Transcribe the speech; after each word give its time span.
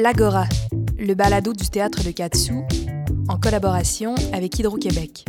L'Agora, 0.00 0.46
le 0.98 1.12
balado 1.12 1.52
du 1.52 1.68
théâtre 1.68 2.02
de 2.02 2.10
Katsu, 2.10 2.54
en 3.28 3.38
collaboration 3.38 4.14
avec 4.32 4.58
Hydro-Québec. 4.58 5.26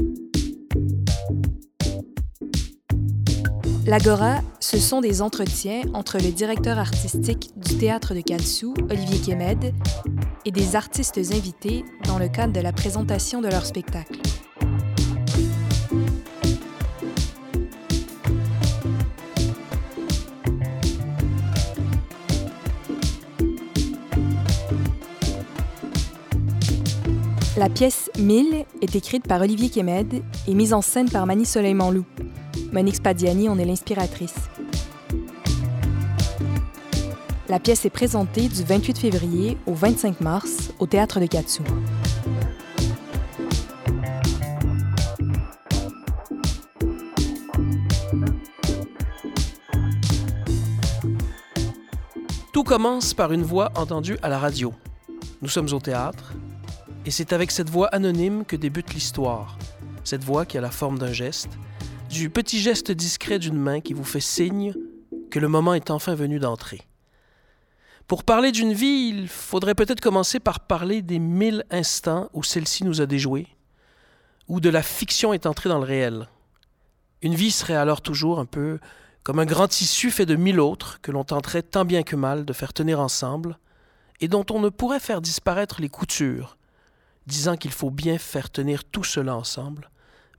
L'Agora, 3.85 4.39
ce 4.61 4.77
sont 4.77 5.01
des 5.01 5.21
entretiens 5.21 5.81
entre 5.93 6.19
le 6.19 6.31
directeur 6.31 6.79
artistique 6.79 7.51
du 7.57 7.79
théâtre 7.79 8.13
de 8.13 8.21
Katsu, 8.21 8.67
Olivier 8.89 9.19
Kemed, 9.19 9.73
et 10.45 10.51
des 10.51 10.77
artistes 10.77 11.17
invités 11.17 11.83
dans 12.05 12.17
le 12.17 12.29
cadre 12.29 12.53
de 12.53 12.61
la 12.61 12.71
présentation 12.71 13.41
de 13.41 13.49
leur 13.49 13.65
spectacle. 13.65 14.20
La 27.61 27.69
pièce 27.69 28.09
1000 28.17 28.65
est 28.81 28.95
écrite 28.95 29.27
par 29.27 29.39
Olivier 29.39 29.69
Kemed 29.69 30.23
et 30.47 30.53
mise 30.55 30.73
en 30.73 30.81
scène 30.81 31.07
par 31.07 31.27
Mani 31.27 31.45
Soleil-Manlou. 31.45 32.03
Monique 32.73 32.95
Spadiani 32.95 33.49
en 33.49 33.59
est 33.59 33.65
l'inspiratrice. 33.65 34.33
La 37.49 37.59
pièce 37.59 37.85
est 37.85 37.91
présentée 37.91 38.47
du 38.47 38.63
28 38.63 38.97
février 38.97 39.57
au 39.67 39.75
25 39.75 40.21
mars 40.21 40.71
au 40.79 40.87
Théâtre 40.87 41.19
de 41.19 41.27
Katsu. 41.27 41.61
Tout 52.51 52.63
commence 52.63 53.13
par 53.13 53.31
une 53.31 53.43
voix 53.43 53.71
entendue 53.75 54.17
à 54.23 54.29
la 54.29 54.39
radio. 54.39 54.73
Nous 55.43 55.49
sommes 55.49 55.71
au 55.71 55.79
théâtre, 55.79 56.33
et 57.05 57.11
c'est 57.11 57.33
avec 57.33 57.51
cette 57.51 57.69
voix 57.69 57.87
anonyme 57.87 58.45
que 58.45 58.55
débute 58.55 58.93
l'histoire. 58.93 59.57
Cette 60.03 60.23
voix 60.23 60.45
qui 60.45 60.57
a 60.57 60.61
la 60.61 60.71
forme 60.71 60.99
d'un 60.99 61.11
geste, 61.11 61.49
du 62.09 62.29
petit 62.29 62.59
geste 62.59 62.91
discret 62.91 63.39
d'une 63.39 63.57
main 63.57 63.81
qui 63.81 63.93
vous 63.93 64.03
fait 64.03 64.19
signe 64.19 64.73
que 65.29 65.39
le 65.39 65.47
moment 65.47 65.73
est 65.73 65.89
enfin 65.89 66.13
venu 66.13 66.39
d'entrer. 66.39 66.81
Pour 68.07 68.23
parler 68.23 68.51
d'une 68.51 68.73
vie, 68.73 69.13
il 69.15 69.27
faudrait 69.27 69.75
peut-être 69.75 70.01
commencer 70.01 70.39
par 70.39 70.59
parler 70.59 71.01
des 71.01 71.19
mille 71.19 71.63
instants 71.71 72.29
où 72.33 72.43
celle-ci 72.43 72.83
nous 72.83 72.99
a 72.99 73.05
déjoués, 73.05 73.47
où 74.47 74.59
de 74.59 74.69
la 74.69 74.83
fiction 74.83 75.33
est 75.33 75.45
entrée 75.45 75.69
dans 75.69 75.79
le 75.79 75.85
réel. 75.85 76.27
Une 77.21 77.35
vie 77.35 77.51
serait 77.51 77.75
alors 77.75 78.01
toujours 78.01 78.39
un 78.39 78.45
peu 78.45 78.79
comme 79.23 79.39
un 79.39 79.45
grand 79.45 79.67
tissu 79.67 80.11
fait 80.11 80.25
de 80.25 80.35
mille 80.35 80.59
autres 80.59 80.99
que 81.01 81.11
l'on 81.11 81.23
tenterait 81.23 81.61
tant 81.61 81.85
bien 81.85 82.03
que 82.03 82.15
mal 82.15 82.43
de 82.43 82.53
faire 82.53 82.73
tenir 82.73 82.99
ensemble, 82.99 83.57
et 84.19 84.27
dont 84.27 84.45
on 84.51 84.59
ne 84.59 84.69
pourrait 84.69 84.99
faire 84.99 85.21
disparaître 85.21 85.79
les 85.79 85.89
coutures, 85.89 86.57
disant 87.27 87.57
qu'il 87.57 87.71
faut 87.71 87.91
bien 87.91 88.17
faire 88.17 88.49
tenir 88.49 88.83
tout 88.83 89.03
cela 89.03 89.35
ensemble, 89.35 89.89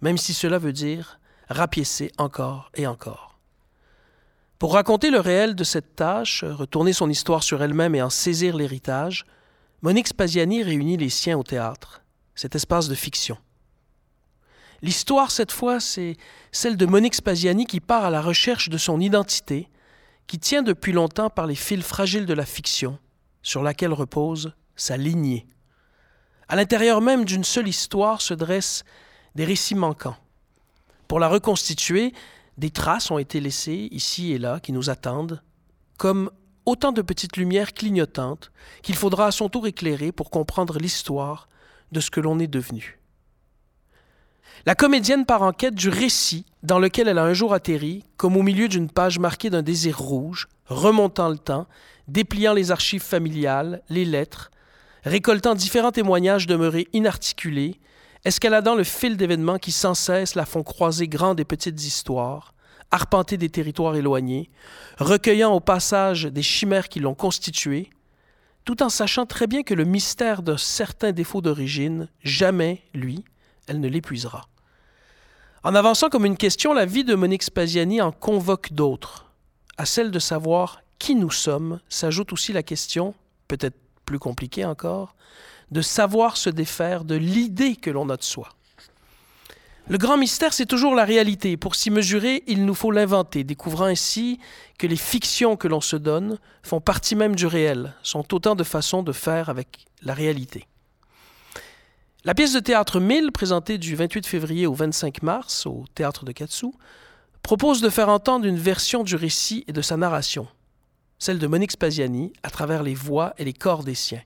même 0.01 0.19
si 0.19 0.35
cela 0.35 0.59
veut 0.59 0.73
dire 0.73 1.21
rapiécer 1.49 2.13
encore 2.19 2.71
et 2.75 2.87
encore. 2.87 3.39
Pour 4.59 4.75
raconter 4.75 5.11
le 5.11 5.21
réel 5.21 5.55
de 5.55 5.65
cette 5.65 5.97
tâche, 5.97 6.45
retourner 6.45 6.93
son 6.93 7.11
histoire 7.11 7.43
sur 7.43 7.63
elle-même 7.63 7.95
et 7.95 8.03
en 8.03 8.11
saisir 8.11 8.57
l'héritage, 8.57 9.27
Monique 9.83 10.09
Spaziani 10.09 10.63
réunit 10.63 10.97
les 10.97 11.09
siens 11.09 11.37
au 11.37 11.43
théâtre, 11.43 12.03
cet 12.37 12.55
espace 12.55 12.89
de 12.89 12.95
fiction. 12.95 13.37
L'histoire, 14.81 15.31
cette 15.31 15.53
fois, 15.53 15.81
c'est 15.81 16.17
celle 16.53 16.77
de 16.77 16.87
Monique 16.87 17.15
Spaziani 17.15 17.67
qui 17.67 17.81
part 17.81 18.05
à 18.05 18.11
la 18.11 18.23
recherche 18.23 18.69
de 18.69 18.79
son 18.79 19.01
identité, 19.01 19.69
qui 20.27 20.39
tient 20.39 20.63
depuis 20.63 20.93
longtemps 20.93 21.31
par 21.31 21.47
les 21.47 21.55
fils 21.55 21.83
fragiles 21.85 22.27
de 22.27 22.35
la 22.35 22.47
fiction, 22.47 22.99
sur 23.43 23.63
laquelle 23.63 23.93
repose 23.93 24.55
sa 24.77 24.97
lignée. 24.97 25.47
À 26.53 26.55
l'intérieur 26.55 27.01
même 27.01 27.25
d'une 27.25 27.45
seule 27.45 27.67
histoire 27.67 28.21
se 28.21 28.35
dressent 28.35 28.85
des 29.35 29.47
récits 29.47 29.75
manquants. 29.75 30.19
Pour 31.09 31.19
la 31.19 31.29
reconstituer, 31.29 32.13
des 32.59 32.69
traces 32.69 33.11
ont 33.11 33.17
été 33.17 33.41
laissées 33.41 33.89
ici 33.91 34.33
et 34.33 34.39
là 34.39 34.61
qui 34.61 34.73
nous 34.73 34.91
attendent, 34.91 35.43
comme 35.97 36.31
autant 36.67 36.93
de 36.93 37.01
petites 37.01 37.39
lumières 37.39 37.73
clignotantes 37.73 38.53
qu'il 38.83 38.97
faudra 38.97 39.29
à 39.29 39.31
son 39.31 39.49
tour 39.49 39.67
éclairer 39.67 40.13
pour 40.13 40.29
comprendre 40.29 40.77
l'histoire 40.79 41.49
de 41.91 42.01
ce 42.01 42.11
que 42.11 42.21
l'on 42.21 42.39
est 42.39 42.49
devenu. 42.49 43.01
La 44.67 44.75
comédienne 44.75 45.25
part 45.25 45.41
en 45.41 45.53
quête 45.53 45.75
du 45.75 45.89
récit 45.89 46.45
dans 46.63 46.79
lequel 46.79 47.09
elle 47.09 47.19
a 47.19 47.25
un 47.25 47.33
jour 47.33 47.55
atterri, 47.55 48.05
comme 48.19 48.37
au 48.37 48.43
milieu 48.43 48.69
d'une 48.69 48.91
page 48.91 49.19
marquée 49.19 49.49
d'un 49.49 49.63
désir 49.63 49.99
rouge, 49.99 50.49
remontant 50.67 51.31
le 51.31 51.39
temps, 51.39 51.67
dépliant 52.09 52.53
les 52.53 52.71
archives 52.71 53.01
familiales, 53.01 53.81
les 53.89 54.05
lettres, 54.05 54.51
récoltant 55.05 55.55
différents 55.55 55.93
témoignages 55.93 56.47
demeurés 56.47 56.89
inarticulés, 56.93 57.81
escaladant 58.25 58.75
le 58.75 58.85
fil 58.85 59.17
d'événements 59.17 59.59
qui 59.59 59.73
sans 59.73 59.95
cesse 59.95 60.35
la 60.35 60.47
font 60.47 60.63
croiser 60.63 61.09
grandes 61.09 61.41
et 61.41 61.45
petites 61.45 61.83
histoires, 61.83 62.55
arpenter 62.91 63.37
des 63.37 63.49
territoires 63.49 63.97
éloignés, 63.97 64.51
recueillant 64.99 65.53
au 65.53 65.61
passage 65.61 66.25
des 66.25 66.43
chimères 66.43 66.89
qui 66.89 67.01
l'ont 67.01 67.15
constituée, 67.15 67.91
tout 68.65 68.83
en 68.83 68.89
sachant 68.89 69.27
très 69.27 69.47
bien 69.47 69.63
que 69.63 69.75
le 69.75 69.85
mystère 69.85 70.43
d'un 70.43 70.57
certain 70.57 71.11
défaut 71.11 71.41
d'origine, 71.41 72.09
jamais, 72.23 72.83
lui, 72.95 73.25
elle 73.67 73.81
ne 73.81 73.89
l'épuisera. 73.89 74.47
En 75.65 75.75
avançant 75.75 76.09
comme 76.09 76.27
une 76.27 76.37
question, 76.37 76.73
la 76.73 76.87
vie 76.87 77.05
de 77.05 77.15
Monique 77.15 77.43
Spaziani 77.43 78.01
en 78.01 78.13
convoque 78.13 78.73
d'autres. 78.73 79.33
À 79.79 79.87
celle 79.87 80.11
de 80.11 80.19
savoir 80.19 80.81
qui 80.99 81.15
nous 81.15 81.31
sommes 81.31 81.81
s'ajoute 81.89 82.33
aussi 82.33 82.53
la 82.53 82.63
question, 82.63 83.15
peut-être 83.49 83.82
plus 84.13 84.19
compliquée 84.19 84.67
encore, 84.67 85.15
de 85.71 85.81
savoir 85.81 86.37
se 86.37 86.51
défaire 86.51 87.05
de 87.05 87.15
l'idée 87.15 87.77
que 87.77 87.89
l'on 87.89 88.11
a 88.11 88.19
de 88.19 88.23
soi. 88.23 88.51
Le 89.89 89.97
grand 89.97 90.19
mystère, 90.19 90.53
c'est 90.53 90.67
toujours 90.67 90.95
la 90.95 91.07
réalité. 91.07 91.57
Pour 91.57 91.75
s'y 91.75 91.91
mesurer, 91.91 92.45
il 92.47 92.67
nous 92.67 92.75
faut 92.75 92.91
l'inventer, 92.91 93.43
découvrant 93.43 93.87
ainsi 93.87 94.39
que 94.79 94.87
les 94.87 94.97
fictions 94.97 95.57
que 95.57 95.67
l'on 95.67 95.81
se 95.81 95.97
donne 95.97 96.39
font 96.63 96.83
partie 96.83 97.17
même 97.17 97.35
du 97.35 97.47
réel, 97.47 97.95
sont 98.03 98.35
autant 98.35 98.55
de 98.55 98.65
façons 98.65 99.03
de 99.03 99.13
faire 99.13 99.49
avec 99.49 99.87
la 100.03 100.13
réalité. 100.13 100.67
La 102.25 102.35
pièce 102.35 102.53
de 102.53 102.61
théâtre 102.61 103.01
1000, 103.01 103.33
présentée 103.33 103.79
du 103.79 103.97
28 103.97 104.27
février 104.27 104.67
au 104.67 104.75
25 104.75 105.23
mars 105.23 105.65
au 105.65 105.87
théâtre 105.95 106.27
de 106.27 106.33
Katsu, 106.33 106.67
propose 107.43 107.81
de 107.81 107.89
faire 107.89 108.11
entendre 108.11 108.45
une 108.45 108.59
version 108.59 109.05
du 109.05 109.17
récit 109.17 109.65
et 109.69 109.73
de 109.73 109.81
sa 109.81 109.97
narration, 109.97 110.49
celle 111.23 111.39
de 111.39 111.47
Monique 111.47 111.71
Spaziani 111.71 112.33
à 112.43 112.51
travers 112.51 112.83
les 112.83 112.97
voix 112.97 113.33
et 113.39 113.45
les 113.45 113.53
corps 113.53 113.85
des 113.85 113.95
siens, 113.95 114.25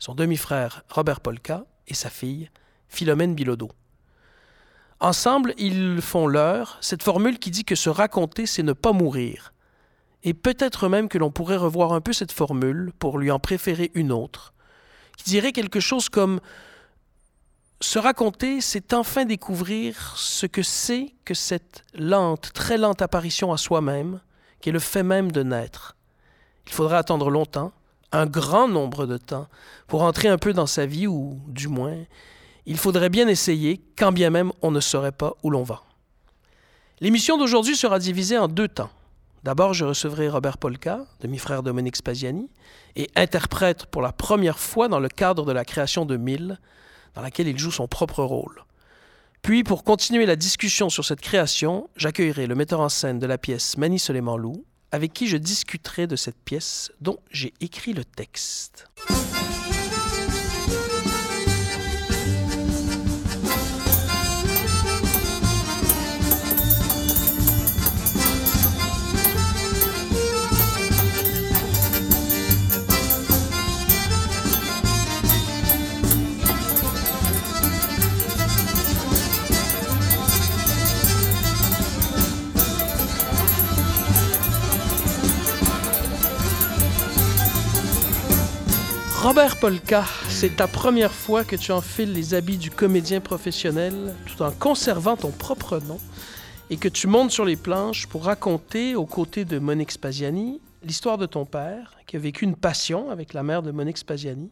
son 0.00 0.16
demi-frère 0.16 0.82
Robert 0.88 1.20
Polka 1.20 1.64
et 1.86 1.94
sa 1.94 2.10
fille 2.10 2.50
Philomène 2.88 3.36
Bilodeau. 3.36 3.70
Ensemble, 4.98 5.54
ils 5.56 6.02
font 6.02 6.26
leur, 6.26 6.78
cette 6.80 7.04
formule 7.04 7.38
qui 7.38 7.52
dit 7.52 7.64
que 7.64 7.76
se 7.76 7.88
raconter, 7.88 8.46
c'est 8.46 8.64
ne 8.64 8.72
pas 8.72 8.90
mourir. 8.90 9.52
Et 10.24 10.34
peut-être 10.34 10.88
même 10.88 11.08
que 11.08 11.16
l'on 11.16 11.30
pourrait 11.30 11.56
revoir 11.56 11.92
un 11.92 12.00
peu 12.00 12.12
cette 12.12 12.32
formule 12.32 12.90
pour 12.98 13.18
lui 13.18 13.30
en 13.30 13.38
préférer 13.38 13.92
une 13.94 14.10
autre, 14.10 14.52
qui 15.18 15.30
dirait 15.30 15.52
quelque 15.52 15.78
chose 15.78 16.08
comme 16.08 16.40
se 17.80 18.00
raconter, 18.00 18.60
c'est 18.60 18.94
enfin 18.94 19.26
découvrir 19.26 20.14
ce 20.16 20.46
que 20.46 20.64
c'est 20.64 21.14
que 21.24 21.34
cette 21.34 21.84
lente, 21.94 22.50
très 22.52 22.78
lente 22.78 23.00
apparition 23.00 23.52
à 23.52 23.58
soi-même, 23.58 24.20
qui 24.60 24.70
est 24.70 24.72
le 24.72 24.80
fait 24.80 25.04
même 25.04 25.30
de 25.30 25.44
naître. 25.44 25.94
Il 26.66 26.72
faudra 26.72 26.98
attendre 26.98 27.30
longtemps, 27.30 27.72
un 28.12 28.26
grand 28.26 28.68
nombre 28.68 29.06
de 29.06 29.16
temps, 29.16 29.48
pour 29.86 30.02
entrer 30.02 30.28
un 30.28 30.38
peu 30.38 30.52
dans 30.52 30.66
sa 30.66 30.86
vie, 30.86 31.06
ou 31.06 31.40
du 31.48 31.68
moins, 31.68 31.96
il 32.66 32.76
faudrait 32.76 33.08
bien 33.08 33.28
essayer, 33.28 33.80
quand 33.96 34.12
bien 34.12 34.30
même 34.30 34.52
on 34.62 34.70
ne 34.70 34.80
saurait 34.80 35.12
pas 35.12 35.34
où 35.42 35.50
l'on 35.50 35.62
va. 35.62 35.82
L'émission 37.00 37.36
d'aujourd'hui 37.36 37.76
sera 37.76 37.98
divisée 37.98 38.38
en 38.38 38.48
deux 38.48 38.68
temps. 38.68 38.90
D'abord, 39.42 39.74
je 39.74 39.84
recevrai 39.84 40.28
Robert 40.28 40.56
Polka, 40.56 41.04
demi-frère 41.20 41.64
de 41.64 41.72
Monique 41.72 41.96
Spaziani, 41.96 42.48
et 42.94 43.10
interprète 43.16 43.86
pour 43.86 44.00
la 44.00 44.12
première 44.12 44.58
fois 44.58 44.86
dans 44.86 45.00
le 45.00 45.08
cadre 45.08 45.44
de 45.44 45.50
la 45.50 45.64
création 45.64 46.04
de 46.04 46.16
Mille, 46.16 46.60
dans 47.14 47.22
laquelle 47.22 47.48
il 47.48 47.58
joue 47.58 47.72
son 47.72 47.88
propre 47.88 48.22
rôle. 48.22 48.64
Puis, 49.42 49.64
pour 49.64 49.82
continuer 49.82 50.26
la 50.26 50.36
discussion 50.36 50.88
sur 50.88 51.04
cette 51.04 51.20
création, 51.20 51.90
j'accueillerai 51.96 52.46
le 52.46 52.54
metteur 52.54 52.78
en 52.78 52.88
scène 52.88 53.18
de 53.18 53.26
la 53.26 53.38
pièce 53.38 53.76
Mani 53.76 53.98
Soleiman-Lou, 53.98 54.64
avec 54.92 55.14
qui 55.14 55.26
je 55.26 55.38
discuterai 55.38 56.06
de 56.06 56.16
cette 56.16 56.38
pièce 56.38 56.92
dont 57.00 57.18
j'ai 57.30 57.52
écrit 57.60 57.94
le 57.94 58.04
texte. 58.04 58.86
Robert 89.22 89.60
Polka, 89.60 90.04
c'est 90.28 90.56
ta 90.56 90.66
première 90.66 91.12
fois 91.12 91.44
que 91.44 91.54
tu 91.54 91.70
enfiles 91.70 92.12
les 92.12 92.34
habits 92.34 92.58
du 92.58 92.72
comédien 92.72 93.20
professionnel 93.20 94.16
tout 94.26 94.42
en 94.42 94.50
conservant 94.50 95.16
ton 95.16 95.30
propre 95.30 95.78
nom 95.78 95.98
et 96.70 96.76
que 96.76 96.88
tu 96.88 97.06
montes 97.06 97.30
sur 97.30 97.44
les 97.44 97.54
planches 97.54 98.08
pour 98.08 98.24
raconter, 98.24 98.96
aux 98.96 99.06
côtés 99.06 99.44
de 99.44 99.60
Monique 99.60 99.92
Spaziani, 99.92 100.60
l'histoire 100.82 101.18
de 101.18 101.26
ton 101.26 101.44
père, 101.44 101.98
qui 102.08 102.16
a 102.16 102.18
vécu 102.18 102.44
une 102.44 102.56
passion 102.56 103.10
avec 103.10 103.32
la 103.32 103.44
mère 103.44 103.62
de 103.62 103.70
Monique 103.70 103.98
Spaziani. 103.98 104.50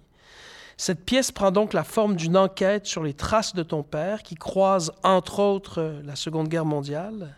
Cette 0.77 1.05
pièce 1.05 1.33
prend 1.33 1.51
donc 1.51 1.73
la 1.73 1.83
forme 1.83 2.15
d'une 2.15 2.37
enquête 2.37 2.87
sur 2.87 3.03
les 3.03 3.15
traces 3.15 3.57
de 3.57 3.65
ton 3.65 3.83
père 3.83 4.23
qui 4.23 4.37
croise 4.37 4.93
entre 5.03 5.41
autres 5.41 6.01
la 6.05 6.15
Seconde 6.15 6.47
Guerre 6.47 6.65
mondiale, 6.65 7.37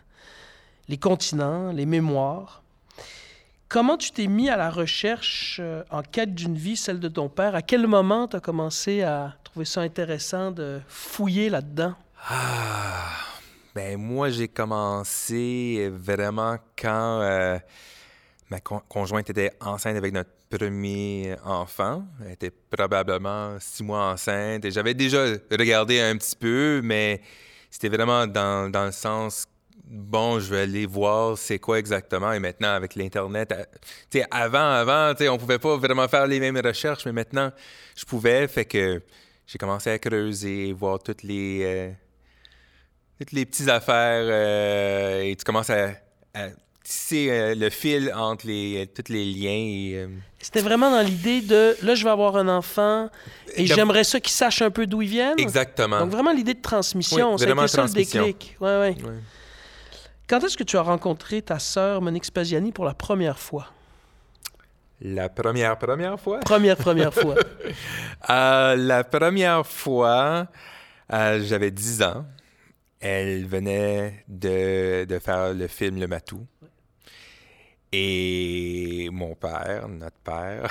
les 0.87 0.97
continents, 0.97 1.71
les 1.71 1.87
mémoires, 1.87 2.62
Comment 3.73 3.97
tu 3.97 4.11
t'es 4.11 4.27
mis 4.27 4.51
à 4.51 4.55
la 4.55 4.69
recherche 4.69 5.57
euh, 5.59 5.81
en 5.89 6.03
quête 6.03 6.35
d'une 6.35 6.55
vie, 6.55 6.77
celle 6.77 6.99
de 6.99 7.07
ton 7.07 7.27
père? 7.27 7.55
À 7.55 7.63
quel 7.63 7.87
moment 7.87 8.27
tu 8.27 8.35
as 8.35 8.39
commencé 8.39 9.01
à 9.01 9.33
trouver 9.43 9.65
ça 9.65 9.81
intéressant 9.81 10.51
de 10.51 10.79
fouiller 10.87 11.49
là-dedans? 11.49 11.95
Ah, 12.29 13.09
ben 13.73 13.97
moi, 13.97 14.29
j'ai 14.29 14.47
commencé 14.47 15.91
vraiment 15.91 16.57
quand 16.79 17.21
euh, 17.23 17.57
ma 18.51 18.59
conjointe 18.59 19.31
était 19.31 19.53
enceinte 19.59 19.97
avec 19.97 20.13
notre 20.13 20.29
premier 20.51 21.35
enfant. 21.43 22.03
Elle 22.23 22.33
était 22.33 22.51
probablement 22.51 23.57
six 23.59 23.83
mois 23.83 24.11
enceinte 24.11 24.65
et 24.65 24.69
j'avais 24.69 24.93
déjà 24.93 25.25
regardé 25.49 25.99
un 25.99 26.15
petit 26.15 26.35
peu, 26.35 26.81
mais 26.83 27.21
c'était 27.71 27.89
vraiment 27.89 28.27
dans, 28.27 28.71
dans 28.71 28.85
le 28.85 28.91
sens 28.91 29.47
bon, 29.83 30.39
je 30.39 30.49
vais 30.49 30.61
aller 30.61 30.85
voir 30.85 31.37
c'est 31.37 31.59
quoi 31.59 31.79
exactement. 31.79 32.31
Et 32.33 32.39
maintenant, 32.39 32.73
avec 32.73 32.95
l'Internet, 32.95 33.51
euh, 33.51 33.63
tu 34.09 34.19
sais, 34.19 34.25
avant, 34.31 34.71
avant, 34.71 35.13
tu 35.13 35.23
sais, 35.23 35.29
on 35.29 35.37
pouvait 35.37 35.59
pas 35.59 35.77
vraiment 35.77 36.07
faire 36.07 36.27
les 36.27 36.39
mêmes 36.39 36.57
recherches, 36.57 37.05
mais 37.05 37.11
maintenant, 37.11 37.51
je 37.95 38.05
pouvais. 38.05 38.47
Fait 38.47 38.65
que 38.65 39.01
j'ai 39.45 39.57
commencé 39.57 39.89
à 39.89 39.99
creuser, 39.99 40.73
voir 40.73 40.99
toutes 40.99 41.23
les, 41.23 41.61
euh, 41.63 41.91
toutes 43.19 43.31
les 43.33 43.45
petites 43.45 43.69
affaires. 43.69 44.25
Euh, 44.25 45.21
et 45.21 45.35
tu 45.35 45.43
commences 45.43 45.69
à, 45.69 45.89
tisser 46.83 47.55
le 47.55 47.69
fil 47.69 48.11
entre 48.13 48.45
les, 48.45 48.89
tous 48.93 49.09
les 49.09 49.23
liens. 49.23 50.09
C'était 50.39 50.59
vraiment 50.59 50.91
dans 50.91 51.01
l'idée 51.01 51.39
de 51.39 51.77
là, 51.81 51.95
je 51.95 52.03
vais 52.03 52.09
avoir 52.09 52.35
un 52.35 52.49
enfant 52.49 53.09
et 53.55 53.65
j'aimerais 53.65 54.03
ça 54.03 54.19
qu'il 54.19 54.33
sache 54.33 54.61
un 54.61 54.69
peu 54.69 54.85
d'où 54.85 55.01
il 55.01 55.07
vient. 55.07 55.35
Exactement. 55.37 56.01
Donc, 56.01 56.09
vraiment 56.09 56.33
l'idée 56.33 56.55
de 56.55 56.61
transmission. 56.61 57.35
Oui, 57.35 57.45
vraiment 57.45 57.67
ça 57.67 57.83
le 57.83 57.89
déclic. 57.89 58.57
Ouais, 58.59 58.67
ouais. 58.67 58.97
ouais. 59.01 59.13
Quand 60.27 60.39
est-ce 60.43 60.57
que 60.57 60.63
tu 60.63 60.77
as 60.77 60.81
rencontré 60.81 61.41
ta 61.41 61.59
sœur 61.59 62.01
Monique 62.01 62.25
Spaziani 62.25 62.71
pour 62.71 62.85
la 62.85 62.93
première 62.93 63.37
fois? 63.37 63.67
La 65.01 65.27
première, 65.27 65.77
première 65.77 66.17
fois? 66.19 66.39
Première, 66.39 66.77
première 66.77 67.13
fois. 67.13 67.35
Euh, 68.29 68.77
la 68.77 69.03
première 69.03 69.67
fois, 69.67 70.47
euh, 71.11 71.43
j'avais 71.43 71.71
10 71.71 72.03
ans. 72.03 72.25
Elle 73.01 73.45
venait 73.45 74.23
de, 74.29 75.03
de, 75.03 75.19
faire 75.19 75.53
le 75.53 75.67
film 75.67 75.99
Le 75.99 76.07
Matou. 76.07 76.47
Et 77.91 79.09
mon 79.11 79.35
père, 79.35 79.89
notre 79.89 80.15
père, 80.19 80.69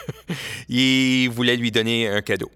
il 0.70 1.28
voulait 1.28 1.56
lui 1.56 1.70
donner 1.70 2.08
un 2.08 2.22
cadeau. 2.22 2.50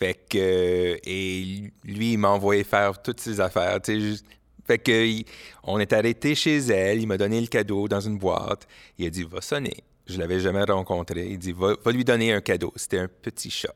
Fait 0.00 0.14
que, 0.28 0.98
et 1.04 1.72
lui, 1.84 2.12
il 2.14 2.18
m'a 2.18 2.30
envoyé 2.30 2.64
faire 2.64 3.00
toutes 3.00 3.20
ses 3.20 3.40
affaires. 3.40 3.80
Tu 3.80 4.16
sais, 4.16 4.24
fait 4.68 4.78
que, 4.78 5.22
on 5.64 5.78
est 5.78 5.92
arrêté 5.92 6.34
chez 6.34 6.58
elle, 6.58 7.00
il 7.00 7.06
m'a 7.06 7.16
donné 7.16 7.40
le 7.40 7.46
cadeau 7.46 7.88
dans 7.88 8.00
une 8.00 8.18
boîte. 8.18 8.68
Il 8.98 9.06
a 9.06 9.10
dit, 9.10 9.24
va 9.24 9.40
sonner. 9.40 9.78
Je 10.06 10.18
l'avais 10.18 10.40
jamais 10.40 10.62
rencontré. 10.62 11.26
Il 11.26 11.38
dit, 11.38 11.52
va, 11.52 11.74
lui 11.90 12.04
donner 12.04 12.32
un 12.32 12.40
cadeau. 12.40 12.72
C'était 12.76 12.98
un 12.98 13.08
petit 13.08 13.50
chat. 13.50 13.74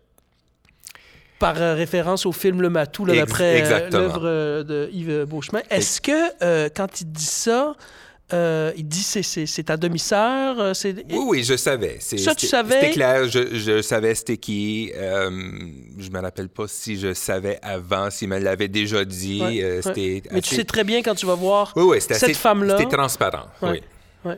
Par 1.38 1.60
euh, 1.60 1.74
référence 1.74 2.24
au 2.24 2.32
film 2.32 2.62
Le 2.62 2.70
Matou, 2.70 3.04
d'après 3.04 3.64
euh, 3.64 3.90
l'œuvre 3.90 4.22
euh, 4.24 4.62
de 4.62 4.88
Yves 4.92 5.24
Beauchemin. 5.24 5.62
Est-ce 5.70 6.00
que, 6.00 6.68
quand 6.68 7.00
il 7.00 7.10
dit 7.10 7.24
ça, 7.24 7.74
euh, 8.32 8.72
il 8.76 8.86
dit 8.86 9.02
c'est, 9.02 9.22
c'est, 9.22 9.62
ta 9.62 9.76
demi-sœur. 9.76 10.58
Euh, 10.58 10.72
oui, 10.84 11.24
oui, 11.26 11.44
je 11.44 11.56
savais. 11.56 11.98
ça, 12.00 12.34
tu 12.34 12.46
savais? 12.46 12.74
C'était 12.74 12.90
clair, 12.90 13.28
je, 13.28 13.56
je 13.56 13.82
savais 13.82 14.14
c'était 14.14 14.36
qui. 14.36 14.92
Euh, 14.94 15.30
je 15.98 16.10
me 16.10 16.20
rappelle 16.20 16.48
pas 16.48 16.66
si 16.66 16.98
je 16.98 17.12
savais 17.12 17.58
avant, 17.62 18.10
s'il 18.10 18.28
me 18.28 18.38
l'avait 18.38 18.68
déjà 18.68 19.04
dit. 19.04 19.42
Mais 19.42 20.40
tu 20.40 20.54
sais 20.54 20.64
très 20.64 20.84
bien 20.84 21.02
quand 21.02 21.14
tu 21.14 21.26
vas 21.26 21.34
voir 21.34 21.74
cette 22.00 22.36
femme-là. 22.36 22.78
C'était 22.78 22.96
transparent, 22.96 23.46
oui. 23.62 23.82
Mm. 24.24 24.34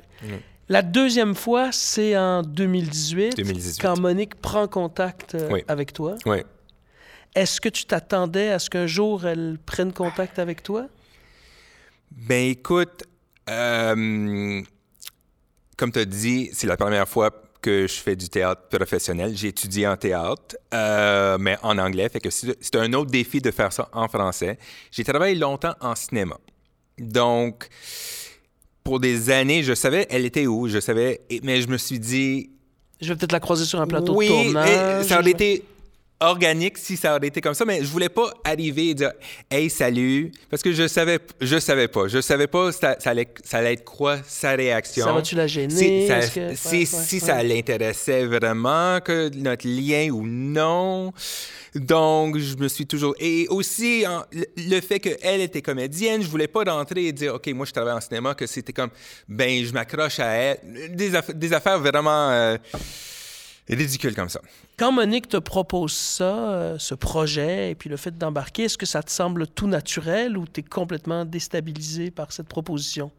La 0.70 0.80
deuxième 0.80 1.34
fois, 1.34 1.72
c'est 1.72 2.16
en 2.16 2.42
2018, 2.42 3.36
2018, 3.36 3.82
quand 3.82 3.98
Monique 4.00 4.34
prend 4.36 4.66
contact 4.66 5.36
avec 5.68 5.92
toi. 5.92 6.16
Oui. 6.24 6.38
Est-ce 7.34 7.60
que 7.60 7.68
tu 7.68 7.84
t'attendais 7.84 8.50
à 8.50 8.58
ce 8.58 8.70
qu'un 8.70 8.86
jour 8.86 9.26
elle 9.26 9.58
prenne 9.66 9.92
contact 9.92 10.38
avec 10.38 10.62
toi? 10.62 10.86
Ben 12.12 12.50
écoute, 12.50 13.02
euh, 13.48 14.62
comme 15.76 15.92
tu 15.92 15.98
as 15.98 16.04
dit, 16.04 16.50
c'est 16.52 16.66
la 16.66 16.76
première 16.76 17.08
fois 17.08 17.30
que 17.60 17.86
je 17.86 17.94
fais 17.94 18.14
du 18.14 18.28
théâtre 18.28 18.68
professionnel. 18.68 19.32
J'ai 19.34 19.48
étudié 19.48 19.88
en 19.88 19.96
théâtre, 19.96 20.56
euh, 20.74 21.38
mais 21.40 21.56
en 21.62 21.78
anglais. 21.78 22.08
Fait 22.10 22.20
que 22.20 22.28
c'est 22.30 22.76
un 22.76 22.92
autre 22.92 23.10
défi 23.10 23.40
de 23.40 23.50
faire 23.50 23.72
ça 23.72 23.88
en 23.92 24.06
français. 24.06 24.58
J'ai 24.90 25.02
travaillé 25.02 25.34
longtemps 25.34 25.74
en 25.80 25.94
cinéma. 25.94 26.36
Donc, 26.98 27.68
pour 28.84 29.00
des 29.00 29.30
années, 29.30 29.62
je 29.62 29.74
savais 29.74 30.06
elle 30.10 30.26
était 30.26 30.46
où, 30.46 30.68
je 30.68 30.78
savais, 30.78 31.22
mais 31.42 31.62
je 31.62 31.68
me 31.68 31.78
suis 31.78 31.98
dit. 31.98 32.50
Je 33.00 33.08
vais 33.08 33.16
peut-être 33.16 33.32
la 33.32 33.40
croiser 33.40 33.64
sur 33.64 33.80
un 33.80 33.86
plateau 33.86 34.20
de 34.20 34.26
tournage. 34.26 35.00
Oui, 35.00 35.08
ça 35.08 35.18
aurait 35.18 35.30
été 35.30 35.64
organique 36.28 36.78
si 36.78 36.96
ça 36.96 37.16
aurait 37.16 37.26
été 37.26 37.40
comme 37.40 37.54
ça, 37.54 37.64
mais 37.64 37.80
je 37.82 37.88
voulais 37.88 38.08
pas 38.08 38.32
arriver 38.44 38.90
et 38.90 38.94
dire 38.94 39.12
Hey, 39.50 39.70
salut, 39.70 40.32
parce 40.50 40.62
que 40.62 40.72
je 40.72 40.86
savais, 40.88 41.18
je 41.40 41.58
savais 41.58 41.88
pas. 41.88 42.08
Je 42.08 42.20
savais 42.20 42.46
pas 42.46 42.72
ça, 42.72 42.96
ça, 42.98 43.10
allait, 43.10 43.28
ça 43.42 43.58
allait 43.58 43.74
être 43.74 43.84
quoi 43.84 44.18
sa 44.26 44.52
réaction. 44.52 45.04
Ça 45.04 45.12
va-tu 45.12 45.34
la 45.34 45.46
gêner? 45.46 46.08
Si, 46.54 46.86
si, 46.86 47.20
ça 47.20 47.42
l'intéressait 47.42 48.26
vraiment, 48.26 49.00
que 49.00 49.30
notre 49.34 49.66
lien 49.66 50.10
ou 50.10 50.26
non. 50.26 51.12
Donc, 51.74 52.38
je 52.38 52.56
me 52.56 52.68
suis 52.68 52.86
toujours. 52.86 53.14
Et 53.18 53.46
aussi, 53.48 54.04
le 54.56 54.80
fait 54.80 55.00
qu'elle 55.00 55.40
était 55.40 55.62
comédienne, 55.62 56.22
je 56.22 56.28
voulais 56.28 56.46
pas 56.46 56.62
rentrer 56.64 57.06
et 57.06 57.12
dire 57.12 57.34
OK, 57.34 57.48
moi, 57.48 57.66
je 57.66 57.72
travaille 57.72 57.94
en 57.94 58.00
cinéma, 58.00 58.34
que 58.34 58.46
c'était 58.46 58.72
comme 58.72 58.90
ben, 59.28 59.64
je 59.64 59.72
m'accroche 59.72 60.20
à 60.20 60.26
elle. 60.26 60.58
Des, 60.94 61.12
des 61.34 61.52
affaires 61.52 61.80
vraiment. 61.80 62.30
Euh, 62.30 62.56
ridicule 63.68 64.14
comme 64.14 64.28
ça. 64.28 64.40
Quand 64.76 64.90
Monique 64.90 65.28
te 65.28 65.36
propose 65.36 65.92
ça, 65.92 66.50
euh, 66.50 66.78
ce 66.78 66.94
projet, 66.94 67.70
et 67.70 67.74
puis 67.76 67.88
le 67.88 67.96
fait 67.96 68.16
d'embarquer, 68.16 68.64
est-ce 68.64 68.76
que 68.76 68.86
ça 68.86 69.02
te 69.02 69.10
semble 69.10 69.46
tout 69.46 69.68
naturel 69.68 70.36
ou 70.36 70.46
tu 70.46 70.60
es 70.60 70.62
complètement 70.64 71.24
déstabilisé 71.24 72.10
par 72.10 72.32
cette 72.32 72.48
proposition? 72.48 73.12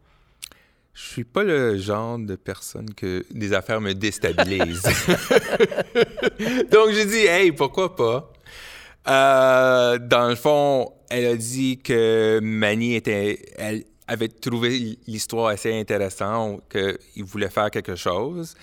Je 0.92 1.02
suis 1.02 1.24
pas 1.24 1.42
le 1.42 1.78
genre 1.78 2.18
de 2.18 2.36
personne 2.36 2.92
que 2.92 3.24
des 3.30 3.52
affaires 3.52 3.80
me 3.80 3.94
déstabilisent. 3.94 4.82
Donc 6.70 6.90
j'ai 6.92 7.06
dit, 7.06 7.26
hey, 7.26 7.52
pourquoi 7.52 7.96
pas? 7.96 8.32
Euh, 9.08 9.98
dans 9.98 10.28
le 10.28 10.34
fond, 10.34 10.92
elle 11.08 11.26
a 11.26 11.36
dit 11.36 11.78
que 11.78 12.40
Mani 12.42 12.96
était, 12.96 13.52
elle 13.56 13.84
avait 14.08 14.28
trouvé 14.28 14.98
l'histoire 15.06 15.48
assez 15.48 15.78
intéressante, 15.78 16.62
qu'il 16.70 17.24
voulait 17.24 17.50
faire 17.50 17.70
quelque 17.70 17.94
chose. 17.96 18.54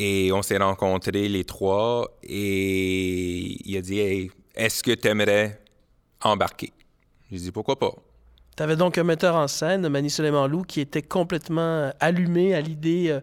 Et 0.00 0.30
on 0.32 0.42
s'est 0.42 0.58
rencontrés 0.58 1.28
les 1.28 1.42
trois 1.42 2.16
et 2.22 3.68
il 3.68 3.76
a 3.76 3.80
dit 3.80 3.98
hey, 3.98 4.30
Est-ce 4.54 4.80
que 4.80 4.92
tu 4.92 5.08
aimerais 5.08 5.60
embarquer? 6.22 6.72
J'ai 7.32 7.38
dit 7.38 7.50
Pourquoi 7.50 7.76
pas? 7.76 7.92
Tu 8.56 8.62
avais 8.62 8.76
donc 8.76 8.96
un 8.96 9.04
metteur 9.04 9.34
en 9.34 9.48
scène, 9.48 9.88
Mani 9.88 10.08
Soleiman 10.08 10.48
qui 10.64 10.80
était 10.80 11.02
complètement 11.02 11.92
allumé 11.98 12.54
à 12.54 12.60
l'idée 12.60 13.06
euh, 13.08 13.20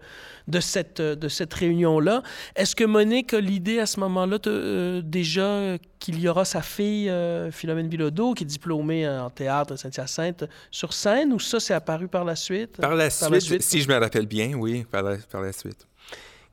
de 0.47 0.59
cette, 0.59 0.99
euh, 0.99 1.15
de 1.15 1.27
cette 1.29 1.53
réunion-là. 1.53 2.23
Est-ce 2.57 2.75
que 2.75 2.83
Monique 2.83 3.33
a 3.33 3.39
l'idée 3.39 3.79
à 3.79 3.85
ce 3.85 3.99
moment-là 4.01 4.37
euh, 4.47 5.01
déjà 5.01 5.77
qu'il 5.99 6.19
y 6.19 6.27
aura 6.27 6.43
sa 6.43 6.61
fille, 6.61 7.11
Philomène 7.51 7.87
Bilodeau, 7.87 8.33
qui 8.33 8.43
est 8.43 8.47
diplômée 8.47 9.07
en 9.09 9.29
théâtre 9.29 9.73
à 9.73 9.77
Saint-Hyacinthe, 9.77 10.45
sur 10.71 10.93
scène, 10.93 11.33
ou 11.33 11.39
ça, 11.39 11.59
c'est 11.59 11.73
apparu 11.73 12.07
par 12.07 12.25
la 12.25 12.35
suite? 12.35 12.77
Par 12.77 12.95
la, 12.95 13.09
suite, 13.09 13.61
si 13.61 13.81
je 13.81 13.89
me 13.89 13.97
rappelle 13.97 14.27
bien, 14.27 14.53
oui, 14.53 14.85
par 14.89 15.03
par 15.31 15.41
la 15.41 15.51
suite. 15.51 15.87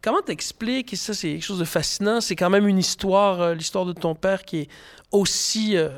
Comment 0.02 0.20
t'expliques, 0.20 0.92
et 0.92 0.96
ça 0.96 1.14
c'est 1.14 1.28
quelque 1.28 1.44
chose 1.44 1.60
de 1.60 1.64
fascinant, 1.64 2.20
c'est 2.20 2.34
quand 2.34 2.50
même 2.50 2.66
une 2.66 2.78
histoire, 2.78 3.40
euh, 3.40 3.54
l'histoire 3.54 3.86
de 3.86 3.92
ton 3.92 4.16
père 4.16 4.42
qui 4.42 4.58
est 4.58 4.68
aussi 5.12 5.76
euh, 5.76 5.90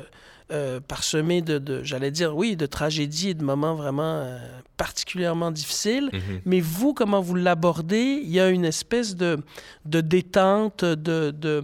euh, 0.51 0.79
parsemée 0.79 1.41
de, 1.41 1.83
j'allais 1.83 2.11
dire, 2.11 2.37
oui, 2.37 2.55
de 2.55 2.67
tragédies 2.67 3.29
et 3.29 3.33
de 3.33 3.43
moments 3.43 3.73
vraiment 3.73 4.37
particulièrement 4.77 5.49
difficiles. 5.49 6.11
Mm-hmm. 6.13 6.41
Mais 6.45 6.59
vous, 6.59 6.93
comment 6.93 7.19
vous 7.19 7.33
l'abordez? 7.33 8.21
Il 8.21 8.29
y 8.29 8.39
a 8.39 8.49
une 8.49 8.65
espèce 8.65 9.15
de, 9.15 9.39
de 9.85 10.01
détente, 10.01 10.85
de, 10.85 11.31
de, 11.31 11.63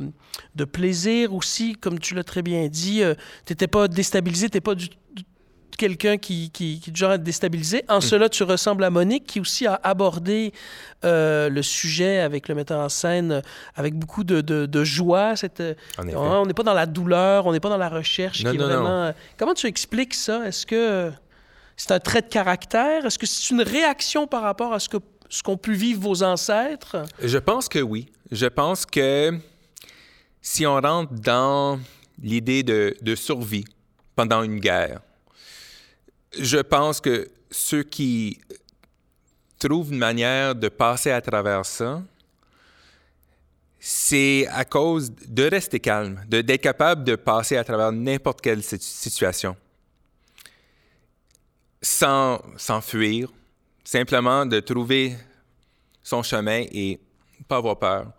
de, 0.56 0.66
plaisir 0.66 1.36
aussi, 1.36 1.74
comme 1.74 2.00
tu 2.00 2.16
l'as 2.16 2.24
très 2.24 2.42
bien 2.42 2.68
dit. 2.70 3.04
tu 3.46 3.54
n'étais 3.54 3.68
pas 3.68 3.88
déstabilisé, 3.88 4.50
tu 4.50 4.58
n'es 4.58 4.62
pas 4.62 4.74
du, 4.74 4.88
quelqu'un 5.76 6.18
qui, 6.18 6.50
qui, 6.52 6.80
qui 6.80 6.90
est 6.90 6.94
du 6.94 7.00
genre 7.00 7.12
à 7.12 7.16
être 7.16 7.24
déstabilisé. 7.24 7.84
En 7.88 8.02
cela, 8.02 8.30
tu 8.30 8.44
ressembles 8.44 8.84
à 8.84 8.90
Monique, 8.90 9.26
qui 9.26 9.40
aussi 9.40 9.68
a 9.68 9.80
abordé 9.84 10.54
euh, 11.04 11.50
le 11.50 11.62
sujet 11.62 12.20
avec 12.20 12.48
le 12.48 12.56
metteur 12.56 12.80
en 12.80 12.90
scène 12.90 13.42
avec 13.76 13.96
beaucoup 13.96 14.24
de, 14.24 14.42
de, 14.42 14.66
de 14.66 14.84
joie. 14.84 15.36
Cette, 15.36 15.60
euh, 15.60 15.74
on 15.98 16.46
n'est 16.46 16.54
pas 16.54 16.64
dans 16.64 16.74
la 16.74 16.86
douleur, 16.86 17.46
on 17.46 17.52
n'est 17.52 17.60
pas 17.60 17.70
dans 17.70 17.78
la 17.78 17.90
recherche. 17.90 18.44
Non, 18.44 18.52
qui 18.52 18.58
est 18.58 18.60
non, 18.60 18.68
vraiment, 18.68 19.04
euh, 19.04 19.12
Comment 19.38 19.54
tu 19.54 19.68
expliques 19.68 20.14
ça? 20.14 20.46
Est-ce 20.48 20.66
que 20.66 21.12
c'est 21.76 21.92
un 21.92 22.00
trait 22.00 22.22
de 22.22 22.28
caractère? 22.28 23.06
Est-ce 23.06 23.18
que 23.18 23.26
c'est 23.26 23.50
une 23.50 23.62
réaction 23.62 24.28
par 24.28 24.44
rapport 24.44 24.74
à 24.74 24.80
ce 24.80 24.90
que 24.90 24.98
ce 25.30 25.42
qu'ont 25.44 25.58
pu 25.58 25.74
vivre 25.74 26.02
vos 26.02 26.24
ancêtres? 26.24 27.04
Je 27.24 27.38
pense 27.38 27.70
que 27.70 27.80
oui. 27.80 28.12
Je 28.32 28.48
pense 28.48 28.86
que 28.86 29.34
si 30.42 30.66
on 30.66 30.80
rentre 30.80 31.14
dans 31.14 31.80
l'idée 32.22 32.64
de, 32.64 32.96
de 33.02 33.16
survie 33.16 33.66
pendant 34.16 34.44
une 34.44 34.60
guerre, 34.60 35.00
je 36.38 36.58
pense 36.58 37.02
que 37.02 37.30
ceux 37.50 37.84
qui 37.84 38.40
trouvent 39.60 39.92
une 39.92 40.00
manière 40.00 40.56
de 40.56 40.70
passer 40.70 41.12
à 41.12 41.22
travers 41.22 41.66
ça, 41.66 42.02
c'est 43.80 44.48
à 44.48 44.64
cause 44.64 45.12
de 45.28 45.44
rester 45.50 45.80
calme, 45.80 46.24
d'être 46.28 46.62
capable 46.62 47.04
de 47.04 47.16
passer 47.16 47.58
à 47.58 47.64
travers 47.64 47.92
n'importe 47.92 48.42
quelle 48.42 48.64
situ- 48.64 48.86
situation 48.86 49.56
sans, 51.82 52.40
sans 52.58 52.80
fuir, 52.82 53.30
simplement 53.84 54.46
de 54.46 54.60
trouver 54.60 55.18
son 56.04 56.22
chemin 56.22 56.64
et 56.72 57.00
pas 57.48 57.58
avoir 57.58 57.78
peur. 57.80 58.12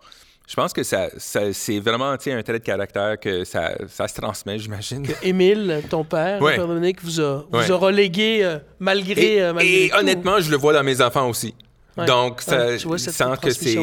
Je 0.53 0.61
pense 0.61 0.71
que 0.71 0.83
ça, 0.83 1.07
ça- 1.17 1.51
c'est 1.51 1.79
vraiment 1.79 2.11
un 2.11 2.17
trait 2.17 2.43
de 2.43 2.57
caractère 2.59 3.19
que 3.19 3.43
ça, 3.43 3.71
ça 3.87 4.07
se 4.07 4.13
transmet, 4.21 4.59
j'imagine. 4.59 5.03
Émile, 5.23 5.81
ton 5.89 6.03
père, 6.03 6.39
Ouais. 6.43 6.57
Dominique, 6.57 7.03
vous 7.03 7.19
a, 7.19 7.43
vous 7.51 7.57
Ouais. 7.57 7.71
a 7.71 7.75
relégué 7.75 8.41
euh, 8.43 8.59
malgré, 8.79 9.33
Et, 9.37 9.41
euh, 9.41 9.51
malgré 9.51 9.85
et 9.85 9.89
tout. 9.89 9.97
honnêtement, 9.97 10.39
je 10.39 10.51
le 10.51 10.57
vois 10.57 10.73
dans 10.73 10.83
mes 10.83 11.01
enfants 11.01 11.27
aussi. 11.27 11.55
Ouais. 11.97 12.05
Donc, 12.05 12.41
ça, 12.41 12.77
je 12.77 12.97
sens 12.97 13.39
que 13.39 13.49
c'est. 13.49 13.75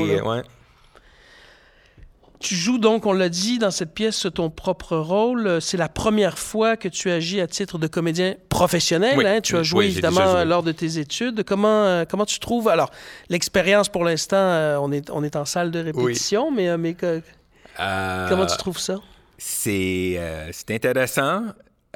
Tu 2.40 2.54
joues 2.54 2.78
donc, 2.78 3.04
on 3.04 3.12
l'a 3.12 3.28
dit, 3.28 3.58
dans 3.58 3.70
cette 3.70 3.92
pièce 3.92 4.26
ton 4.34 4.48
propre 4.48 4.96
rôle. 4.96 5.60
C'est 5.60 5.76
la 5.76 5.90
première 5.90 6.38
fois 6.38 6.76
que 6.78 6.88
tu 6.88 7.10
agis 7.10 7.40
à 7.40 7.46
titre 7.46 7.76
de 7.76 7.86
comédien 7.86 8.34
professionnel. 8.48 9.14
Oui. 9.18 9.26
hein? 9.26 9.40
Tu 9.42 9.56
as 9.56 9.62
joué 9.62 9.84
évidemment 9.86 10.32
joué. 10.32 10.44
lors 10.46 10.62
de 10.62 10.72
tes 10.72 10.98
études. 10.98 11.44
Comment, 11.44 11.84
euh, 11.84 12.04
comment 12.08 12.24
tu 12.24 12.38
trouves 12.38 12.68
Alors, 12.68 12.90
l'expérience 13.28 13.90
pour 13.90 14.04
l'instant, 14.04 14.36
euh, 14.36 14.78
on, 14.80 14.90
est, 14.90 15.10
on 15.10 15.22
est 15.22 15.36
en 15.36 15.44
salle 15.44 15.70
de 15.70 15.80
répétition, 15.80 16.50
mais, 16.50 16.68
euh, 16.70 16.78
mais 16.78 16.96
comment 16.96 18.46
tu 18.46 18.56
trouves 18.56 18.78
ça? 18.78 18.96
C'est 19.36 20.18
c'est 20.52 20.70
intéressant. 20.74 21.42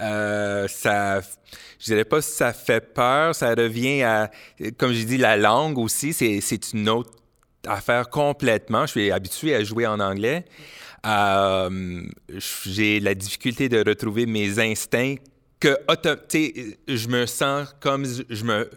Euh, 0.00 0.66
ça, 0.68 1.20
je 1.78 1.84
dirais 1.84 2.04
pas 2.04 2.20
si 2.20 2.32
ça 2.32 2.52
fait 2.52 2.80
peur. 2.80 3.34
Ça 3.34 3.50
revient 3.50 4.02
à, 4.02 4.30
comme 4.78 4.92
j'ai 4.92 5.04
dit, 5.04 5.18
la 5.18 5.36
langue 5.36 5.78
aussi. 5.78 6.12
C'est 6.12 6.40
c'est 6.40 6.72
une 6.72 6.88
autre 6.88 7.10
affaire 7.66 8.08
complètement. 8.10 8.86
Je 8.86 8.90
suis 8.92 9.10
habitué 9.10 9.54
à 9.54 9.62
jouer 9.64 9.86
en 9.86 10.00
anglais. 10.00 10.44
Euh, 11.06 12.02
j'ai 12.66 13.00
la 13.00 13.14
difficulté 13.14 13.68
de 13.68 13.82
retrouver 13.86 14.26
mes 14.26 14.58
instincts 14.58 15.16
que, 15.60 15.76
auto- 15.88 16.16
tu 16.28 16.46
sais, 16.54 16.78
je 16.88 17.08
me 17.08 17.26
sens 17.26 17.74
comme 17.80 18.04
je, 18.28 18.44
me 18.44 18.70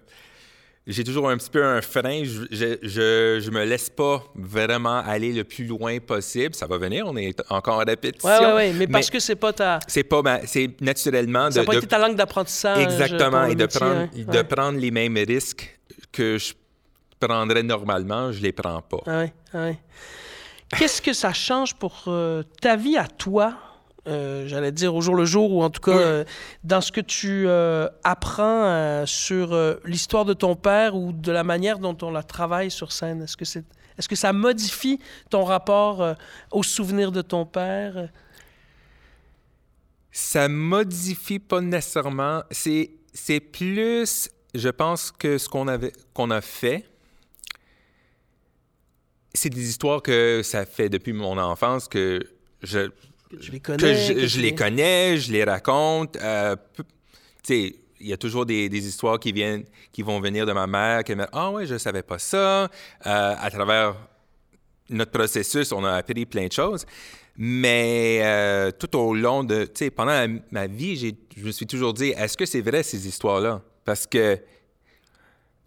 j'ai 0.86 1.04
toujours 1.04 1.30
un 1.30 1.38
petit 1.38 1.50
peu 1.50 1.64
un 1.64 1.82
frein. 1.82 2.24
Je, 2.24 2.44
je, 2.52 2.78
je, 2.82 3.40
je 3.44 3.50
me 3.52 3.64
laisse 3.66 3.90
pas 3.90 4.24
vraiment 4.36 5.00
aller 5.00 5.32
le 5.34 5.44
plus 5.44 5.66
loin 5.66 6.00
possible. 6.00 6.54
Ça 6.56 6.66
va 6.68 6.78
venir, 6.78 7.06
on 7.08 7.16
est 7.18 7.42
encore 7.50 7.76
en 7.80 7.86
répétition. 7.86 8.30
Oui, 8.30 8.46
oui, 8.56 8.70
oui. 8.72 8.76
Mais 8.78 8.88
parce 8.88 9.10
que 9.10 9.20
c'est 9.20 9.36
pas 9.36 9.54
ta. 9.54 9.80
c'est 9.88 10.04
pas 10.04 10.22
ma- 10.22 10.46
c'est 10.46 10.80
naturellement 10.82 11.50
Ça 11.52 11.60
de, 11.60 11.60
n'a 11.60 11.66
pas 11.66 11.74
de- 11.74 11.78
été 11.80 11.88
ta 11.88 11.98
langue 12.00 12.16
d'apprentissage. 12.16 12.84
exactement 12.84 13.32
pour 13.32 13.40
le 13.48 13.52
et 13.52 13.56
de 13.56 13.64
métier, 13.64 13.80
prendre 13.80 13.96
hein? 14.02 14.10
de 14.34 14.42
prendre 14.44 14.80
les 14.80 14.92
mêmes 14.92 15.18
risques 15.18 15.80
que 16.12 16.38
je 16.38 16.54
prendrais 17.20 17.64
normalement, 17.64 18.32
je 18.32 18.42
les 18.42 18.52
prends 18.52 18.82
pas. 18.82 19.02
Ah 19.06 19.18
ouais, 19.20 19.34
ah 19.54 19.58
ouais. 19.64 19.80
Qu'est-ce 20.78 21.02
que 21.02 21.14
ça 21.14 21.34
change 21.34 21.76
pour 21.76 22.04
euh, 22.08 22.44
ta 22.62 22.76
vie 22.76 22.98
à 22.98 23.08
toi, 23.08 23.56
euh, 24.08 24.48
j'allais 24.48 24.72
dire 24.74 24.94
au 24.94 25.02
jour 25.02 25.16
le 25.16 25.24
jour, 25.26 25.52
ou 25.54 25.64
en 25.64 25.70
tout 25.70 25.80
cas 25.82 25.96
Oui. 25.96 26.04
euh, 26.04 26.24
dans 26.64 26.82
ce 26.82 26.92
que 26.92 27.02
tu 27.02 27.48
apprends 28.04 29.06
sur 29.06 29.58
l'histoire 29.86 30.26
de 30.26 30.34
ton 30.34 30.56
père 30.56 30.96
ou 30.96 31.14
de 31.14 31.32
la 31.32 31.44
manière 31.44 31.80
dont 31.80 31.98
on 32.02 32.12
la 32.12 32.24
travaille 32.24 32.70
sur 32.70 32.92
scène? 32.92 33.22
Est-ce 33.22 33.38
que, 33.38 33.46
c'est, 33.46 33.64
est-ce 33.98 34.10
que 34.10 34.16
ça 34.16 34.34
modifie 34.34 35.00
ton 35.30 35.44
rapport 35.46 36.16
aux 36.52 36.64
souvenirs 36.64 37.12
de 37.12 37.22
ton 37.22 37.46
père? 37.46 38.10
Ça 40.12 40.48
modifie 40.50 41.40
pas 41.40 41.62
nécessairement. 41.62 42.44
C'est, 42.52 42.92
c'est 43.14 43.40
plus, 43.40 44.30
je 44.54 44.70
pense 44.70 45.12
que 45.12 45.38
ce 45.38 45.48
qu'on 45.48 45.68
avait, 45.68 45.94
qu'on 46.14 46.32
a 46.32 46.42
fait, 46.42 46.86
c'est 49.34 49.50
des 49.50 49.70
histoires 49.70 50.02
que 50.02 50.42
ça 50.44 50.66
fait 50.66 50.90
depuis 50.90 51.14
mon 51.14 51.38
enfance 51.38 51.88
que 51.88 52.20
je, 52.64 52.88
Que 53.30 53.52
les 53.52 53.60
connais? 53.60 53.78
que 53.78 53.94
je, 53.94 54.14
que 54.14 54.28
je 54.28 54.36
tu 54.36 54.42
les 54.42 54.56
connais, 54.56 55.18
je 55.18 55.32
les 55.32 55.44
raconte. 55.44 56.16
Euh, 56.18 56.56
tu 56.78 56.84
sais, 57.44 57.76
il 58.00 58.08
y 58.08 58.14
a 58.14 58.18
toujours 58.18 58.46
des, 58.46 58.70
des 58.70 58.88
histoires 58.88 59.20
qui 59.20 59.32
viennent, 59.32 59.64
qui 59.92 60.02
vont 60.02 60.20
venir 60.20 60.46
de 60.46 60.54
ma 60.54 60.68
mère, 60.68 61.04
qui 61.04 61.16
me 61.16 61.26
ah 61.32 61.52
ouais, 61.52 61.66
je 61.66 61.78
savais 61.78 62.04
pas 62.04 62.20
ça. 62.20 62.64
Euh, 62.66 62.68
à 63.06 63.50
travers 63.52 63.96
notre 64.90 65.12
processus, 65.12 65.72
on 65.72 65.84
a 65.84 65.94
appris 65.94 66.26
plein 66.26 66.48
de 66.48 66.52
choses. 66.52 66.86
Mais 67.40 68.22
euh, 68.24 68.72
tout 68.72 68.96
au 68.98 69.14
long 69.14 69.44
de, 69.44 69.66
tu 69.66 69.72
sais, 69.76 69.90
pendant 69.92 70.12
la- 70.14 70.28
ma 70.52 70.66
vie, 70.68 70.96
j'ai, 70.96 71.16
je 71.36 71.44
me 71.46 71.52
suis 71.52 71.68
toujours 71.68 71.94
dit, 71.94 72.10
est-ce 72.18 72.36
que 72.36 72.46
c'est 72.48 72.62
vrai 72.62 72.82
ces 72.82 73.08
histoires-là? 73.08 73.62
Parce 73.86 74.08
que 74.08 74.40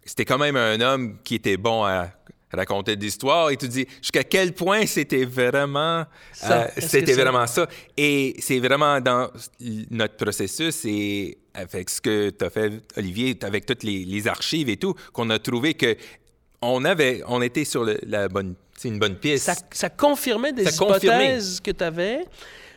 c'était 0.05 0.25
quand 0.25 0.37
même 0.37 0.57
un 0.57 0.81
homme 0.81 1.17
qui 1.23 1.35
était 1.35 1.55
bon 1.57 1.83
à 1.85 2.09
raconter 2.53 2.95
des 2.95 3.07
histoires 3.07 3.49
et 3.51 3.57
tu 3.57 3.67
dis 3.67 3.85
jusqu'à 4.01 4.23
quel 4.23 4.53
point 4.53 4.85
c'était 4.85 5.25
vraiment 5.25 6.05
Ça, 6.33 6.63
euh, 6.63 6.67
c'était 6.77 7.13
c'est- 7.13 7.21
vraiment 7.21 7.47
ça? 7.47 7.67
Et 7.97 8.35
c'est 8.39 8.59
vraiment 8.59 8.99
dans 9.01 9.29
notre 9.89 10.15
processus 10.17 10.85
et 10.85 11.37
avec 11.53 11.89
ce 11.89 11.99
que 12.01 12.29
tu 12.29 12.45
as 12.45 12.49
fait 12.49 12.71
Olivier 12.97 13.37
avec 13.41 13.65
toutes 13.65 13.83
les, 13.83 14.03
les 14.05 14.27
archives 14.27 14.69
et 14.69 14.77
tout 14.77 14.93
qu'on 15.13 15.29
a 15.29 15.39
trouvé 15.39 15.73
que 15.73 15.95
on 16.61 16.85
avait 16.85 17.21
on 17.27 17.41
était 17.41 17.65
sur 17.65 17.83
le- 17.83 17.99
la 18.05 18.27
bonne 18.27 18.55
c'est 18.77 18.87
une 18.87 18.97
bonne 18.99 19.15
piste. 19.17 19.45
Ça, 19.45 19.53
ça 19.71 19.89
confirmait 19.89 20.53
des 20.53 20.65
Ça 20.65 20.71
confirmait. 20.85 21.25
hypothèses 21.25 21.59
que 21.59 21.69
tu 21.69 21.83
avais, 21.83 22.25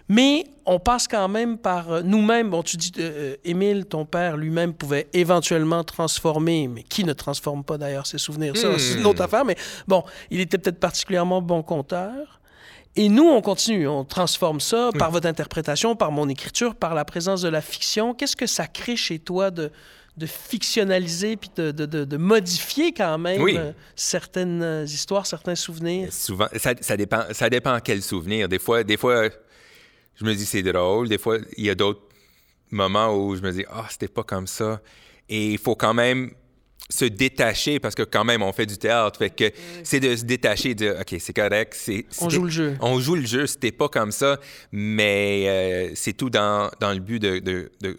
mais 0.08 0.44
on 0.66 0.78
passe 0.78 1.08
quand 1.08 1.28
même 1.28 1.56
par 1.58 1.90
euh, 1.90 2.02
nous-mêmes. 2.02 2.50
Bon, 2.50 2.62
tu 2.62 2.76
dis, 2.76 2.92
euh, 2.98 3.36
Émile, 3.44 3.86
ton 3.86 4.04
père 4.04 4.36
lui-même 4.36 4.74
pouvait 4.74 5.08
éventuellement 5.12 5.82
transformer, 5.84 6.68
mais 6.68 6.82
qui 6.82 7.04
ne 7.04 7.12
transforme 7.12 7.64
pas 7.64 7.78
d'ailleurs 7.78 8.06
ses 8.06 8.18
souvenirs? 8.18 8.56
Ça, 8.56 8.68
Hmm. 8.70 8.78
c'est 8.78 8.98
une 8.98 9.06
autre 9.06 9.22
affaire, 9.22 9.44
mais 9.44 9.56
bon, 9.88 10.02
il 10.30 10.40
était 10.40 10.58
peut-être 10.58 10.80
particulièrement 10.80 11.40
bon 11.42 11.62
conteur. 11.62 12.40
Et 12.96 13.08
nous, 13.08 13.24
on 13.28 13.40
continue, 13.40 13.88
on 13.88 14.04
transforme 14.04 14.60
ça 14.60 14.90
par 14.96 15.10
votre 15.10 15.26
interprétation, 15.26 15.96
par 15.96 16.12
mon 16.12 16.28
écriture, 16.28 16.76
par 16.76 16.94
la 16.94 17.04
présence 17.04 17.42
de 17.42 17.48
la 17.48 17.60
fiction. 17.60 18.14
Qu'est-ce 18.14 18.36
que 18.36 18.46
ça 18.46 18.68
crée 18.68 18.94
chez 18.96 19.18
toi 19.18 19.50
de, 19.50 19.72
de 20.16 20.26
fictionnaliser 20.26 21.36
puis 21.36 21.50
de, 21.56 21.72
de- 21.72 21.86
de- 21.86 22.04
de 22.04 22.16
modifier 22.16 22.92
quand 22.92 23.18
même 23.18 23.42
Oui. 23.42 23.56
euh, 23.58 23.72
certaines 23.96 24.62
euh, 24.62 24.84
histoires, 24.84 25.26
certains 25.26 25.56
souvenirs? 25.56 26.12
Souvent, 26.12 26.46
ça, 26.56 26.74
ça 26.80 26.96
dépend, 26.96 27.22
ça 27.32 27.50
dépend 27.50 27.76
quel 27.82 28.00
souvenir. 28.00 28.48
Des 28.48 28.60
fois, 28.60 28.84
des 28.84 28.96
fois, 28.96 29.28
je 30.16 30.24
me 30.24 30.34
dis 30.34 30.46
c'est 30.46 30.62
drôle. 30.62 31.08
Des 31.08 31.18
fois, 31.18 31.38
il 31.56 31.64
y 31.64 31.70
a 31.70 31.74
d'autres 31.74 32.02
moments 32.70 33.14
où 33.16 33.36
je 33.36 33.42
me 33.42 33.52
dis 33.52 33.64
ah 33.70 33.86
c'était 33.90 34.08
pas 34.08 34.22
comme 34.24 34.46
ça. 34.46 34.80
Et 35.28 35.52
il 35.52 35.58
faut 35.58 35.74
quand 35.76 35.94
même 35.94 36.32
se 36.90 37.06
détacher 37.06 37.80
parce 37.80 37.94
que 37.94 38.02
quand 38.02 38.24
même 38.24 38.42
on 38.42 38.52
fait 38.52 38.66
du 38.66 38.76
théâtre. 38.76 39.18
Fait 39.18 39.30
que 39.30 39.50
c'est 39.84 40.00
de 40.00 40.14
se 40.16 40.24
détacher, 40.24 40.74
de 40.74 40.84
dire 40.84 40.96
ok 41.00 41.16
c'est 41.18 41.32
correct, 41.32 41.74
c'est 41.76 42.04
On 42.20 42.28
joue 42.28 42.44
le 42.44 42.50
jeu. 42.50 42.76
On 42.80 43.00
joue 43.00 43.14
le 43.16 43.24
jeu. 43.26 43.46
C'était 43.46 43.72
pas 43.72 43.88
comme 43.88 44.12
ça, 44.12 44.38
mais 44.70 45.44
euh, 45.48 45.92
c'est 45.94 46.12
tout 46.12 46.28
dans, 46.30 46.70
dans 46.80 46.92
le 46.92 46.98
but 47.00 47.18
de, 47.20 47.38
de- 47.38 47.72
de 47.80 47.96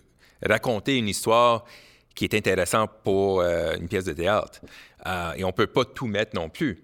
raconter 0.47 0.97
une 0.97 1.07
histoire 1.07 1.65
qui 2.13 2.25
est 2.25 2.33
intéressante 2.35 2.91
pour 3.03 3.41
euh, 3.41 3.75
une 3.79 3.87
pièce 3.87 4.05
de 4.05 4.13
théâtre. 4.13 4.61
Euh, 5.07 5.33
et 5.35 5.43
on 5.43 5.51
peut 5.51 5.67
pas 5.67 5.83
tout 5.85 6.07
mettre 6.07 6.35
non 6.35 6.49
plus. 6.49 6.83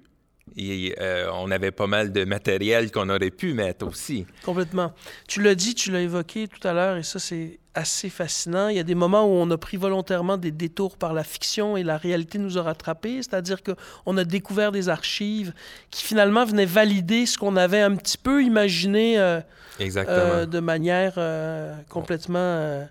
Et, 0.57 0.95
euh, 0.99 1.29
on 1.33 1.49
avait 1.51 1.71
pas 1.71 1.87
mal 1.87 2.11
de 2.11 2.25
matériel 2.25 2.91
qu'on 2.91 3.09
aurait 3.09 3.31
pu 3.31 3.53
mettre 3.53 3.87
aussi. 3.87 4.25
Complètement. 4.43 4.93
Tu 5.27 5.41
l'as 5.41 5.55
dit, 5.55 5.75
tu 5.75 5.91
l'as 5.91 6.01
évoqué 6.01 6.47
tout 6.47 6.65
à 6.67 6.73
l'heure, 6.73 6.97
et 6.97 7.03
ça, 7.03 7.19
c'est 7.19 7.59
assez 7.73 8.09
fascinant. 8.09 8.67
Il 8.67 8.75
y 8.75 8.79
a 8.79 8.83
des 8.83 8.95
moments 8.95 9.23
où 9.25 9.29
on 9.31 9.49
a 9.49 9.57
pris 9.57 9.77
volontairement 9.77 10.35
des 10.37 10.51
détours 10.51 10.97
par 10.97 11.13
la 11.13 11.23
fiction 11.23 11.77
et 11.77 11.83
la 11.83 11.95
réalité 11.95 12.37
nous 12.37 12.57
a 12.57 12.63
rattrapés, 12.63 13.17
c'est-à-dire 13.23 13.59
qu'on 13.63 14.17
a 14.17 14.23
découvert 14.25 14.73
des 14.73 14.89
archives 14.89 15.53
qui 15.89 16.03
finalement 16.03 16.43
venaient 16.43 16.65
valider 16.65 17.25
ce 17.25 17.37
qu'on 17.37 17.55
avait 17.55 17.79
un 17.79 17.95
petit 17.95 18.17
peu 18.17 18.43
imaginé 18.43 19.17
euh, 19.17 19.39
Exactement. 19.79 20.17
euh, 20.17 20.45
de 20.45 20.59
manière 20.59 21.13
euh, 21.15 21.73
complètement... 21.87 22.39
euh, 22.39 22.85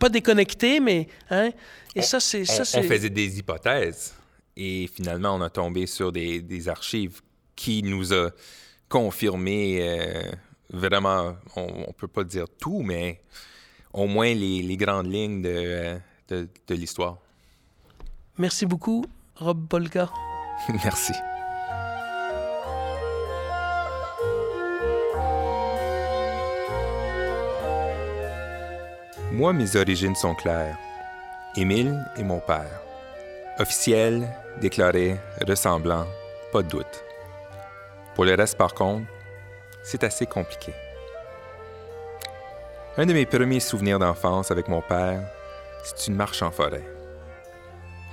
pas 0.00 0.08
déconnectée, 0.08 0.80
mais... 0.80 1.08
Hein? 1.30 1.50
Et 1.94 1.98
On- 1.98 2.02
ça, 2.02 2.18
c'est... 2.18 2.46
ça, 2.46 2.62
on, 2.62 2.64
c'est- 2.64 2.78
on 2.78 2.82
faisait 2.84 3.10
des 3.10 3.38
hypothèses 3.38 4.14
et 4.56 4.86
finalement, 4.86 5.34
on 5.34 5.40
a 5.40 5.50
tombé 5.50 5.86
sur 5.86 6.12
des, 6.12 6.40
des 6.42 6.68
archives 6.68 7.20
qui 7.56 7.82
nous 7.82 8.12
a 8.12 8.30
confirmé 8.88 9.78
euh, 9.80 10.22
vraiment, 10.70 11.36
on, 11.56 11.84
on 11.88 11.92
peut 11.92 12.08
pas 12.08 12.24
dire 12.24 12.46
tout, 12.60 12.82
mais 12.82 13.22
au 13.92 14.06
moins 14.06 14.34
les, 14.34 14.62
les 14.62 14.76
grandes 14.76 15.12
lignes 15.12 15.42
de, 15.42 15.48
euh, 15.54 15.98
de, 16.28 16.48
de 16.66 16.74
l'histoire. 16.74 17.18
Merci 18.38 18.66
beaucoup, 18.66 19.04
Rob 19.36 19.66
Polka. 19.68 20.10
Merci. 20.68 21.12
Moi, 29.32 29.54
mes 29.54 29.76
origines 29.76 30.14
sont 30.14 30.34
claires. 30.34 30.76
Émile 31.56 32.04
est 32.16 32.22
mon 32.22 32.40
père. 32.40 32.80
Officiel, 33.58 34.28
déclaré, 34.60 35.16
ressemblant, 35.46 36.06
pas 36.52 36.62
de 36.62 36.68
doute. 36.68 37.04
Pour 38.14 38.24
le 38.24 38.34
reste, 38.34 38.58
par 38.58 38.74
contre, 38.74 39.06
c'est 39.82 40.04
assez 40.04 40.26
compliqué. 40.26 40.72
Un 42.98 43.06
de 43.06 43.14
mes 43.14 43.26
premiers 43.26 43.60
souvenirs 43.60 43.98
d'enfance 43.98 44.50
avec 44.50 44.68
mon 44.68 44.82
père, 44.82 45.22
c'est 45.82 46.08
une 46.08 46.16
marche 46.16 46.42
en 46.42 46.50
forêt. 46.50 46.84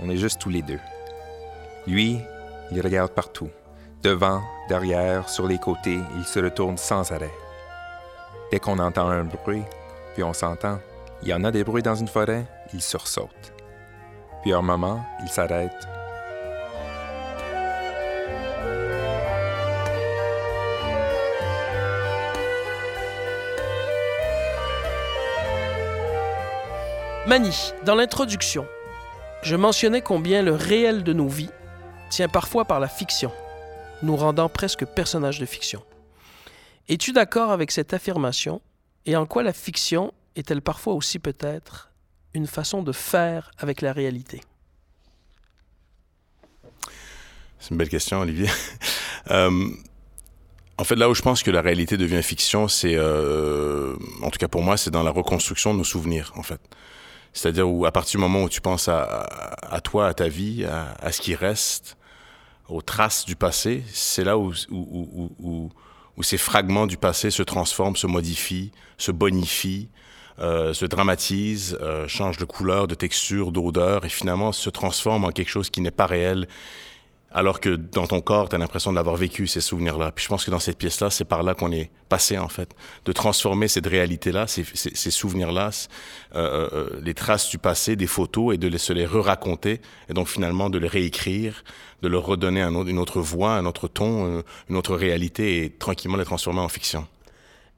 On 0.01 0.09
est 0.09 0.17
juste 0.17 0.39
tous 0.39 0.49
les 0.49 0.61
deux. 0.61 0.79
Lui, 1.85 2.21
il 2.71 2.81
regarde 2.81 3.11
partout. 3.11 3.49
Devant, 4.01 4.41
derrière, 4.69 5.27
sur 5.27 5.47
les 5.47 5.57
côtés, 5.57 5.99
il 6.15 6.23
se 6.23 6.39
retourne 6.39 6.77
sans 6.77 7.11
arrêt. 7.11 7.33
Dès 8.51 8.59
qu'on 8.59 8.79
entend 8.79 9.09
un 9.09 9.25
bruit, 9.25 9.63
puis 10.13 10.23
on 10.23 10.33
s'entend, 10.33 10.79
il 11.21 11.27
y 11.27 11.33
en 11.33 11.43
a 11.43 11.51
des 11.51 11.65
bruits 11.65 11.83
dans 11.83 11.95
une 11.95 12.07
forêt, 12.07 12.45
il 12.73 12.81
sursaute. 12.81 13.53
Puis 14.41 14.53
un 14.53 14.61
moment, 14.61 15.05
il 15.21 15.27
s'arrête. 15.27 15.98
Mani, 27.29 27.73
dans 27.85 27.93
l'introduction, 27.93 28.65
je 29.43 29.55
mentionnais 29.55 30.01
combien 30.01 30.41
le 30.41 30.55
réel 30.55 31.03
de 31.03 31.13
nos 31.13 31.27
vies 31.27 31.51
tient 32.09 32.27
parfois 32.27 32.65
par 32.65 32.79
la 32.79 32.87
fiction, 32.87 33.31
nous 34.01 34.15
rendant 34.15 34.49
presque 34.49 34.83
personnages 34.83 35.37
de 35.37 35.45
fiction. 35.45 35.83
Es-tu 36.87 37.11
d'accord 37.11 37.51
avec 37.51 37.69
cette 37.69 37.93
affirmation 37.93 38.63
et 39.05 39.15
en 39.15 39.27
quoi 39.27 39.43
la 39.43 39.53
fiction 39.53 40.11
est-elle 40.35 40.63
parfois 40.63 40.93
aussi 40.95 41.19
peut-être 41.19 41.91
une 42.33 42.47
façon 42.47 42.81
de 42.81 42.91
faire 42.91 43.51
avec 43.59 43.81
la 43.81 43.93
réalité? 43.93 44.41
C'est 47.59 47.69
une 47.69 47.77
belle 47.77 47.89
question, 47.89 48.21
Olivier. 48.21 48.49
euh, 49.29 49.67
en 50.79 50.83
fait, 50.83 50.95
là 50.95 51.07
où 51.07 51.13
je 51.13 51.21
pense 51.21 51.43
que 51.43 51.51
la 51.51 51.61
réalité 51.61 51.95
devient 51.95 52.23
fiction, 52.23 52.67
c'est, 52.67 52.95
euh, 52.95 53.95
en 54.23 54.31
tout 54.31 54.39
cas 54.39 54.47
pour 54.47 54.63
moi, 54.63 54.77
c'est 54.77 54.89
dans 54.89 55.03
la 55.03 55.11
reconstruction 55.11 55.73
de 55.75 55.77
nos 55.77 55.83
souvenirs, 55.83 56.31
en 56.35 56.41
fait. 56.41 56.59
C'est-à-dire 57.33 57.69
où, 57.69 57.85
à 57.85 57.91
partir 57.91 58.19
du 58.19 58.21
moment 58.23 58.43
où 58.43 58.49
tu 58.49 58.61
penses 58.61 58.87
à, 58.87 59.81
toi, 59.83 60.07
à 60.07 60.13
ta 60.13 60.27
vie, 60.27 60.65
à, 60.65 61.11
ce 61.11 61.21
qui 61.21 61.35
reste, 61.35 61.97
aux 62.67 62.81
traces 62.81 63.25
du 63.25 63.35
passé, 63.35 63.83
c'est 63.93 64.23
là 64.23 64.37
où, 64.37 64.53
ces 66.21 66.37
fragments 66.37 66.87
du 66.87 66.97
passé 66.97 67.31
se 67.31 67.43
transforment, 67.43 67.95
se 67.95 68.07
modifient, 68.07 68.71
se 68.97 69.11
bonifient, 69.11 69.89
euh, 70.39 70.73
se 70.73 70.85
dramatise, 70.85 71.77
euh, 71.81 72.07
change 72.07 72.37
de 72.37 72.45
couleur, 72.45 72.87
de 72.87 72.95
texture, 72.95 73.51
d'odeur, 73.51 74.05
et 74.05 74.09
finalement 74.09 74.51
se 74.51 74.69
transforme 74.69 75.25
en 75.25 75.31
quelque 75.31 75.49
chose 75.49 75.69
qui 75.69 75.81
n'est 75.81 75.91
pas 75.91 76.05
réel, 76.05 76.47
alors 77.31 77.59
que 77.59 77.75
dans 77.75 78.07
ton 78.07 78.21
corps, 78.21 78.49
tu 78.49 78.55
as 78.55 78.59
l'impression 78.59 78.91
d'avoir 78.91 79.15
vécu 79.15 79.47
ces 79.47 79.61
souvenirs-là. 79.61 80.11
Puis 80.11 80.23
je 80.23 80.29
pense 80.29 80.45
que 80.45 80.51
dans 80.51 80.59
cette 80.59 80.77
pièce-là, 80.77 81.09
c'est 81.09 81.25
par 81.25 81.43
là 81.43 81.53
qu'on 81.53 81.71
est 81.71 81.91
passé, 82.09 82.37
en 82.37 82.47
fait, 82.47 82.75
de 83.05 83.11
transformer 83.11 83.67
cette 83.67 83.85
réalité-là, 83.85 84.47
ces, 84.47 84.63
souvenirs-là, 85.11 85.69
euh, 86.35 86.69
euh, 86.73 86.99
les 87.03 87.13
traces 87.13 87.49
du 87.49 87.57
passé, 87.57 87.95
des 87.95 88.07
photos, 88.07 88.55
et 88.55 88.57
de 88.57 88.67
les, 88.67 88.79
se 88.79 88.93
les 88.93 89.05
re-raconter, 89.05 89.81
et 90.09 90.13
donc 90.13 90.27
finalement 90.27 90.69
de 90.69 90.79
les 90.79 90.87
réécrire, 90.87 91.63
de 92.01 92.07
leur 92.07 92.25
redonner 92.25 92.61
une 92.61 92.97
autre 92.97 93.21
voix, 93.21 93.53
un 93.53 93.65
autre 93.65 93.87
ton, 93.87 94.43
une 94.69 94.75
autre 94.75 94.95
réalité, 94.95 95.63
et 95.63 95.69
tranquillement 95.69 96.17
les 96.17 96.25
transformer 96.25 96.61
en 96.61 96.69
fiction. 96.69 97.07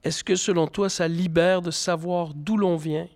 Est-ce 0.03 0.23
que 0.23 0.35
selon 0.35 0.67
toi, 0.67 0.89
ça 0.89 1.07
libère 1.07 1.61
de 1.61 1.71
savoir 1.71 2.33
d'où 2.33 2.57
l'on 2.57 2.75
vient? 2.75 3.07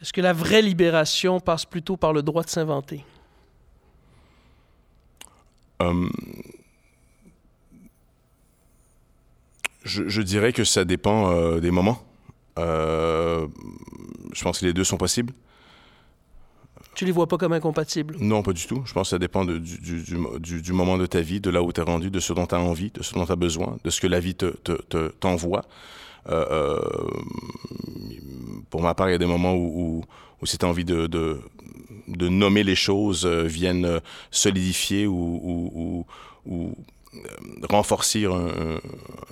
Est-ce 0.00 0.12
que 0.12 0.20
la 0.20 0.32
vraie 0.32 0.62
libération 0.62 1.40
passe 1.40 1.64
plutôt 1.64 1.96
par 1.96 2.12
le 2.12 2.22
droit 2.22 2.44
de 2.44 2.48
s'inventer? 2.48 3.04
Um, 5.80 6.10
je, 9.84 10.08
je, 10.08 10.22
dirais 10.22 10.52
que 10.52 10.64
ça 10.64 10.84
dépend 10.84 11.30
euh, 11.30 11.60
des 11.60 11.70
moments. 11.70 12.02
Euh, 12.58 13.46
je 14.32 14.42
pense 14.42 14.60
que 14.60 14.66
les 14.66 14.72
deux 14.72 14.84
sont 14.84 14.96
possibles. 14.96 15.32
Tu 16.94 17.04
les 17.04 17.12
vois 17.12 17.28
pas 17.28 17.38
comme 17.38 17.52
incompatibles? 17.52 18.16
Non, 18.18 18.42
pas 18.42 18.52
du 18.52 18.66
tout. 18.66 18.82
Je 18.84 18.92
pense 18.92 19.08
que 19.08 19.10
ça 19.10 19.18
dépend 19.20 19.44
de, 19.44 19.58
du, 19.58 19.78
du, 19.78 20.02
du, 20.40 20.62
du, 20.62 20.72
moment 20.72 20.98
de 20.98 21.06
ta 21.06 21.20
vie, 21.20 21.40
de 21.40 21.48
là 21.48 21.62
où 21.62 21.72
tu 21.72 21.80
es 21.80 21.84
rendu, 21.84 22.10
de 22.10 22.18
ce 22.18 22.32
dont 22.32 22.46
tu 22.46 22.56
as 22.56 22.60
envie, 22.60 22.90
de 22.90 23.04
ce 23.04 23.14
dont 23.14 23.24
tu 23.24 23.30
as 23.30 23.36
besoin, 23.36 23.78
de 23.84 23.90
ce 23.90 24.00
que 24.00 24.08
la 24.08 24.18
vie 24.18 24.34
t'envoie. 24.34 25.62
Te, 25.62 25.68
te, 26.28 26.32
euh, 26.32 26.44
euh, 26.50 26.80
pour 28.68 28.82
ma 28.82 28.94
part, 28.94 29.08
il 29.08 29.12
y 29.12 29.14
a 29.14 29.18
des 29.18 29.26
moments 29.26 29.54
où, 29.54 30.00
où, 30.00 30.04
où 30.42 30.46
si 30.46 30.58
tu 30.58 30.66
as 30.66 30.68
envie 30.68 30.84
de, 30.84 31.06
de, 31.06 31.40
de, 32.08 32.28
nommer 32.28 32.64
les 32.64 32.74
choses, 32.74 33.24
euh, 33.26 33.42
viennent 33.42 34.00
solidifier 34.30 35.06
ou, 35.06 36.04
ou 36.46 36.74
renforcer 37.68 38.24
un, 38.26 38.80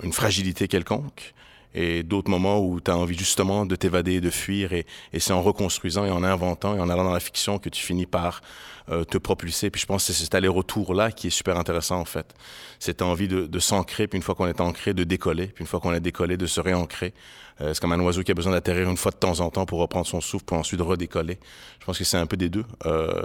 une 0.03 0.13
fragilité 0.13 0.67
quelconque. 0.67 1.33
Et 1.75 2.01
d'autres 2.01 2.31
moments 2.31 2.59
où 2.59 2.79
tu 2.79 2.89
as 2.89 2.97
envie 2.97 3.17
justement 3.17 3.65
de 3.65 3.75
t'évader, 3.75 4.19
de 4.19 4.29
fuir, 4.29 4.73
et, 4.73 4.85
c'est 5.19 5.33
en 5.33 5.41
reconstruisant 5.43 6.05
et 6.05 6.11
en 6.11 6.23
inventant 6.23 6.75
et 6.75 6.79
en 6.79 6.89
allant 6.89 7.03
dans 7.03 7.13
la 7.13 7.19
fiction 7.19 7.59
que 7.59 7.69
tu 7.69 7.83
finis 7.83 8.05
par 8.07 8.41
euh, 8.41 8.76
te 8.87 9.17
propulser. 9.17 9.69
Puis 9.69 9.81
je 9.81 9.85
pense 9.85 10.07
que 10.07 10.13
c'est 10.13 10.23
cet 10.23 10.35
aller-retour-là 10.35 11.11
qui 11.11 11.27
est 11.27 11.31
super 11.31 11.57
intéressant 11.57 11.99
en 11.99 12.05
fait. 12.05 12.33
Cette 12.79 13.01
envie 13.01 13.27
de, 13.27 13.45
de 13.45 13.59
s'ancrer, 13.59 14.07
puis 14.07 14.17
une 14.17 14.23
fois 14.23 14.35
qu'on 14.35 14.47
est 14.47 14.61
ancré, 14.61 14.93
de 14.93 15.03
décoller, 15.03 15.47
puis 15.47 15.63
une 15.63 15.67
fois 15.67 15.79
qu'on 15.79 15.93
est 15.93 15.99
décollé, 15.99 16.37
de 16.37 16.45
se 16.45 16.61
réancrer. 16.61 17.13
Euh, 17.61 17.73
c'est 17.73 17.81
comme 17.81 17.91
un 17.91 17.99
oiseau 17.99 18.23
qui 18.23 18.31
a 18.31 18.33
besoin 18.33 18.51
d'atterrir 18.51 18.89
une 18.89 18.97
fois 18.97 19.11
de 19.11 19.17
temps 19.17 19.39
en 19.39 19.49
temps 19.49 19.65
pour 19.65 19.79
reprendre 19.79 20.05
son 20.05 20.21
souffle, 20.21 20.45
pour 20.45 20.57
ensuite 20.57 20.81
redécoller. 20.81 21.39
Je 21.79 21.85
pense 21.85 21.97
que 21.97 22.03
c'est 22.03 22.17
un 22.17 22.27
peu 22.27 22.37
des 22.37 22.49
deux. 22.49 22.65
Euh, 22.85 23.21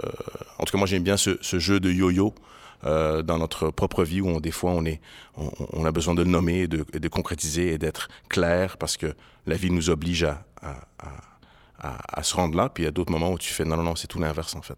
en 0.57 0.63
tout 0.63 0.71
cas, 0.71 0.77
moi 0.77 0.87
j'aime 0.87 1.03
bien 1.03 1.17
ce, 1.17 1.37
jeu 1.41 1.79
de 1.79 1.91
yo-yo. 1.91 2.33
Euh, 2.85 3.21
dans 3.21 3.37
notre 3.37 3.71
propre 3.71 4.03
vie 4.03 4.19
où 4.19 4.41
des 4.41 4.51
fois 4.51 4.71
on, 4.71 4.83
est, 4.83 4.99
on, 5.37 5.85
a 5.85 5.91
besoin 5.93 6.15
de 6.15 6.25
nommer, 6.25 6.67
de, 6.67 6.85
de 6.91 7.07
concrétiser 7.07 7.71
et 7.71 7.77
d'être 7.77 8.09
clair 8.27 8.75
parce 8.75 8.97
que 8.97 9.15
la 9.47 9.55
vie 9.55 9.71
nous 9.71 9.89
oblige 9.89 10.27
à 11.79 12.23
se 12.23 12.35
rendre 12.35 12.57
là. 12.57 12.67
Puis 12.67 12.83
il 12.83 12.85
y 12.85 12.89
a 12.89 12.91
d'autres 12.91 13.13
moments 13.13 13.31
où 13.31 13.37
tu 13.37 13.53
fais 13.53 13.63
non, 13.63 13.77
non, 13.77 13.83
non, 13.83 13.95
c'est 13.95 14.07
tout 14.07 14.19
l'inverse 14.19 14.53
en 14.55 14.61
fait. 14.61 14.77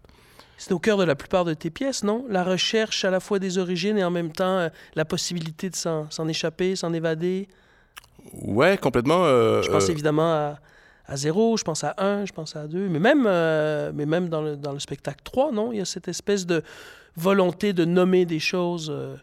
C'est 0.58 0.72
au 0.72 0.78
cœur 0.78 0.96
de 0.96 1.04
la 1.04 1.14
plupart 1.14 1.44
de 1.44 1.54
tes 1.54 1.70
pièces, 1.70 2.02
non? 2.02 2.24
La 2.28 2.42
recherche 2.42 3.04
à 3.04 3.10
la 3.10 3.20
fois 3.20 3.38
des 3.38 3.58
origines 3.58 3.98
et 3.98 4.04
en 4.04 4.10
même 4.10 4.32
temps 4.32 4.58
euh, 4.58 4.68
la 4.94 5.04
possibilité 5.04 5.68
de 5.68 5.76
s'en 5.76 6.28
échapper, 6.28 6.76
s'en 6.76 6.92
évader? 6.92 7.48
Ouais, 8.42 8.78
complètement. 8.78 9.24
Euh, 9.24 9.62
je 9.62 9.70
pense 9.70 9.88
évidemment 9.88 10.32
à, 10.32 10.58
à 11.06 11.16
zéro, 11.16 11.56
je 11.56 11.64
pense 11.64 11.84
à 11.84 11.94
un, 11.98 12.24
je 12.24 12.32
pense 12.32 12.56
à 12.56 12.66
deux, 12.66 12.88
mais 12.88 12.98
même, 12.98 13.24
euh, 13.26 13.92
mais 13.94 14.06
même 14.06 14.28
dans, 14.28 14.42
le, 14.42 14.56
dans 14.56 14.72
le 14.72 14.80
spectacle 14.80 15.20
3, 15.24 15.52
non? 15.52 15.72
Il 15.72 15.78
y 15.78 15.80
a 15.80 15.84
cette 15.84 16.08
espèce 16.08 16.46
de 16.46 16.62
volonté 17.16 17.72
de 17.72 17.84
nommer 17.84 18.26
des 18.26 18.40
choses 18.40 18.90
euh, 18.90 19.16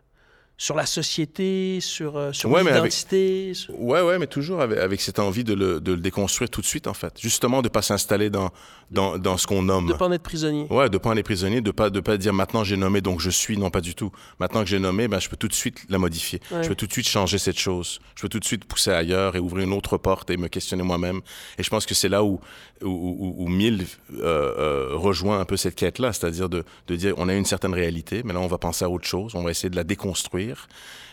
sur 0.63 0.75
la 0.77 0.85
société, 0.85 1.79
sur, 1.81 2.15
euh, 2.15 2.31
sur 2.31 2.49
ouais, 2.49 2.63
l'identité. 2.63 3.47
Avec... 3.47 3.55
Sur... 3.57 3.81
Ouais, 3.81 3.99
ouais, 3.99 4.17
mais 4.17 4.27
toujours 4.27 4.61
avec, 4.61 4.79
avec 4.79 5.01
cette 5.01 5.19
envie 5.19 5.43
de 5.43 5.53
le, 5.53 5.81
de 5.81 5.91
le, 5.91 5.97
déconstruire 5.97 6.49
tout 6.49 6.61
de 6.61 6.65
suite, 6.65 6.87
en 6.87 6.93
fait. 6.93 7.19
Justement, 7.19 7.61
de 7.61 7.67
ne 7.67 7.69
pas 7.69 7.81
s'installer 7.81 8.29
dans, 8.29 8.49
dans, 8.89 9.17
dans, 9.17 9.35
ce 9.35 9.45
qu'on 9.45 9.61
nomme. 9.61 9.87
De 9.87 9.91
ne 9.91 9.97
pas 9.97 10.05
en 10.05 10.11
être 10.13 10.23
prisonnier. 10.23 10.65
Ouais, 10.69 10.87
de 10.87 10.93
ne 10.93 10.99
pas 10.99 11.09
en 11.09 11.17
être 11.17 11.25
prisonnier, 11.25 11.59
de 11.59 11.67
ne 11.67 11.71
pas, 11.73 11.89
de 11.89 11.99
pas 11.99 12.15
dire 12.15 12.31
maintenant 12.31 12.63
j'ai 12.63 12.77
nommé 12.77 13.01
donc 13.01 13.19
je 13.19 13.29
suis. 13.29 13.57
Non, 13.57 13.71
pas 13.71 13.81
du 13.81 13.93
tout. 13.93 14.13
Maintenant 14.39 14.61
que 14.61 14.69
j'ai 14.69 14.79
nommé, 14.79 15.09
ben, 15.09 15.19
je 15.19 15.27
peux 15.27 15.35
tout 15.35 15.49
de 15.49 15.53
suite 15.53 15.83
la 15.89 15.97
modifier. 15.97 16.39
Ouais. 16.49 16.63
Je 16.63 16.69
peux 16.69 16.75
tout 16.75 16.87
de 16.87 16.93
suite 16.93 17.09
changer 17.09 17.39
cette 17.39 17.59
chose. 17.59 17.99
Je 18.15 18.21
peux 18.21 18.29
tout 18.29 18.39
de 18.39 18.45
suite 18.45 18.63
pousser 18.63 18.91
ailleurs 18.91 19.35
et 19.35 19.39
ouvrir 19.39 19.65
une 19.65 19.73
autre 19.73 19.97
porte 19.97 20.29
et 20.29 20.37
me 20.37 20.47
questionner 20.47 20.83
moi-même. 20.83 21.19
Et 21.57 21.63
je 21.63 21.69
pense 21.69 21.85
que 21.85 21.93
c'est 21.93 22.07
là 22.07 22.23
où, 22.23 22.39
où, 22.81 22.87
où, 22.87 23.35
où 23.43 23.49
Mille 23.49 23.85
euh, 24.13 24.21
euh, 24.23 24.89
rejoint 24.93 25.41
un 25.41 25.45
peu 25.45 25.57
cette 25.57 25.75
quête-là, 25.75 26.13
c'est-à-dire 26.13 26.47
de, 26.47 26.63
de 26.87 26.95
dire 26.95 27.15
on 27.17 27.27
a 27.27 27.33
une 27.33 27.43
certaine 27.43 27.73
réalité, 27.73 28.21
mais 28.23 28.31
là 28.31 28.39
on 28.39 28.47
va 28.47 28.57
penser 28.57 28.85
à 28.85 28.89
autre 28.89 29.05
chose, 29.05 29.35
on 29.35 29.43
va 29.43 29.51
essayer 29.51 29.69
de 29.69 29.75
la 29.75 29.83
déconstruire. 29.83 30.52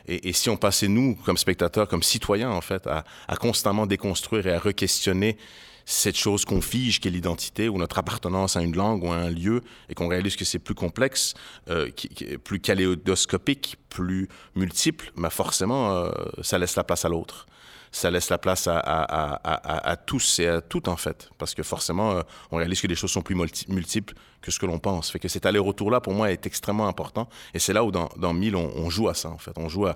Et, 0.07 0.33
si 0.33 0.51
on 0.51 0.57
passait, 0.57 0.89
nous, 0.89 1.15
comme 1.25 1.37
spectateurs, 1.37 1.87
comme 1.89 2.03
citoyens, 2.03 2.51
en 2.51 2.61
fait, 2.61 2.87
à, 2.87 3.05
constamment 3.37 3.87
déconstruire 3.87 4.47
et 4.47 4.53
à 4.53 4.59
re-questionner 4.59 5.37
cette 5.85 6.17
chose 6.17 6.45
qu'on 6.45 6.61
fige, 6.61 7.01
qu'est 7.01 7.11
l'identité, 7.11 7.69
ou 7.69 7.79
notre 7.79 7.99
appartenance 7.99 8.57
à 8.57 8.63
une 8.63 8.77
langue 8.77 9.03
ou 9.03 9.13
à 9.13 9.17
un 9.17 9.31
lieu, 9.31 9.63
et 9.89 9.95
qu'on 9.95 10.09
réalise 10.09 10.37
que 10.37 10.45
c'est 10.45 10.59
plus 10.59 10.75
complexe, 10.75 11.35
euh, 11.69 11.91
qui, 11.91 12.09
qui, 12.09 12.39
plus 12.39 12.61
kaléidoscopique, 12.61 13.77
plus 13.89 14.29
multiple, 14.55 15.13
mais 15.17 15.31
forcément, 15.31 15.93
euh, 15.93 16.11
ça 16.43 16.59
laisse 16.59 16.77
la 16.77 16.85
place 16.85 17.05
à 17.05 17.09
l'autre. 17.09 17.47
Ça 17.93 18.11
laisse 18.11 18.31
la 18.31 18.39
place 18.39 18.67
à, 18.69 18.79
à, 18.79 19.03
à, 19.03 19.91
à, 19.91 19.97
tous 19.97 20.39
et 20.39 20.47
à 20.47 20.61
toutes, 20.61 20.89
en 20.89 20.97
fait. 20.97 21.29
Parce 21.39 21.55
que 21.55 21.63
forcément, 21.63 22.13
euh, 22.13 22.23
on 22.51 22.57
réalise 22.59 22.81
que 22.81 22.87
les 22.87 22.95
choses 22.95 23.11
sont 23.11 23.23
plus 23.23 23.35
multiples 23.69 24.15
que 24.41 24.51
ce 24.51 24.59
que 24.59 24.67
l'on 24.67 24.79
pense. 24.79 25.11
Fait 25.11 25.19
que 25.19 25.29
cet 25.29 25.45
aller-retour-là, 25.45 26.01
pour 26.01 26.15
moi, 26.15 26.31
est 26.31 26.47
extrêmement 26.47 26.89
important. 26.89 27.29
Et 27.53 27.59
c'est 27.59 27.73
là 27.73 27.85
où, 27.85 27.91
dans, 27.91 28.09
dans 28.17 28.33
Mille, 28.33 28.57
on, 28.57 28.71
on, 28.77 28.91
joue 28.91 29.09
à 29.09 29.15
ça, 29.15 29.29
en 29.29 29.39
fait. 29.39 29.53
On 29.57 29.69
joue 29.69 29.87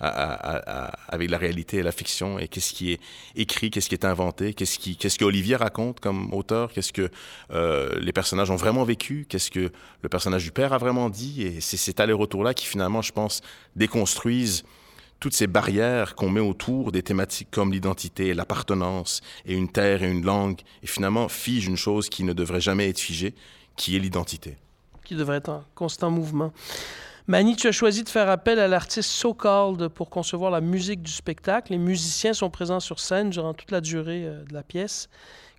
avec 0.00 1.30
la 1.30 1.38
réalité 1.38 1.78
et 1.78 1.82
la 1.82 1.90
fiction. 1.90 2.38
Et 2.38 2.48
qu'est-ce 2.48 2.72
qui 2.72 2.92
est 2.92 3.00
écrit, 3.34 3.70
qu'est-ce 3.70 3.88
qui 3.88 3.94
est 3.94 4.04
inventé, 4.04 4.54
qu'est-ce 4.54 4.78
qui, 4.78 4.96
que 4.96 5.24
Olivier 5.24 5.56
raconte 5.56 6.00
comme 6.00 6.32
auteur, 6.32 6.72
qu'est-ce 6.72 6.92
que 6.92 7.10
euh, 7.50 7.98
les 8.00 8.12
personnages 8.12 8.50
ont 8.50 8.56
vraiment 8.56 8.84
vécu, 8.84 9.26
qu'est-ce 9.28 9.50
que 9.50 9.72
le 10.02 10.08
personnage 10.08 10.44
du 10.44 10.52
père 10.52 10.72
a 10.72 10.78
vraiment 10.78 11.10
dit. 11.10 11.42
Et 11.42 11.60
c'est 11.60 11.76
cet 11.76 11.98
aller-retour-là 11.98 12.54
qui, 12.54 12.66
finalement, 12.66 13.02
je 13.02 13.12
pense, 13.12 13.40
déconstruisent 13.74 14.64
toutes 15.20 15.34
ces 15.34 15.46
barrières 15.46 16.14
qu'on 16.14 16.30
met 16.30 16.40
autour 16.40 16.92
des 16.92 17.02
thématiques 17.02 17.48
comme 17.50 17.72
l'identité, 17.72 18.34
l'appartenance 18.34 19.20
et 19.46 19.54
une 19.54 19.68
terre 19.68 20.02
et 20.02 20.10
une 20.10 20.24
langue, 20.24 20.60
et 20.82 20.86
finalement 20.86 21.28
fige 21.28 21.66
une 21.66 21.76
chose 21.76 22.08
qui 22.08 22.24
ne 22.24 22.32
devrait 22.32 22.60
jamais 22.60 22.88
être 22.88 23.00
figée, 23.00 23.34
qui 23.76 23.96
est 23.96 23.98
l'identité. 23.98 24.56
Qui 25.04 25.14
devrait 25.14 25.38
être 25.38 25.48
en 25.48 25.64
constant 25.74 26.10
mouvement. 26.10 26.52
Mani, 27.26 27.56
tu 27.56 27.66
as 27.66 27.72
choisi 27.72 28.04
de 28.04 28.08
faire 28.08 28.30
appel 28.30 28.58
à 28.58 28.68
l'artiste 28.68 29.10
So 29.10 29.34
Called 29.34 29.88
pour 29.88 30.08
concevoir 30.08 30.50
la 30.50 30.62
musique 30.62 31.02
du 31.02 31.12
spectacle. 31.12 31.72
Les 31.72 31.78
musiciens 31.78 32.32
sont 32.32 32.48
présents 32.48 32.80
sur 32.80 33.00
scène 33.00 33.28
durant 33.28 33.52
toute 33.52 33.70
la 33.70 33.82
durée 33.82 34.24
euh, 34.24 34.44
de 34.44 34.54
la 34.54 34.62
pièce. 34.62 35.10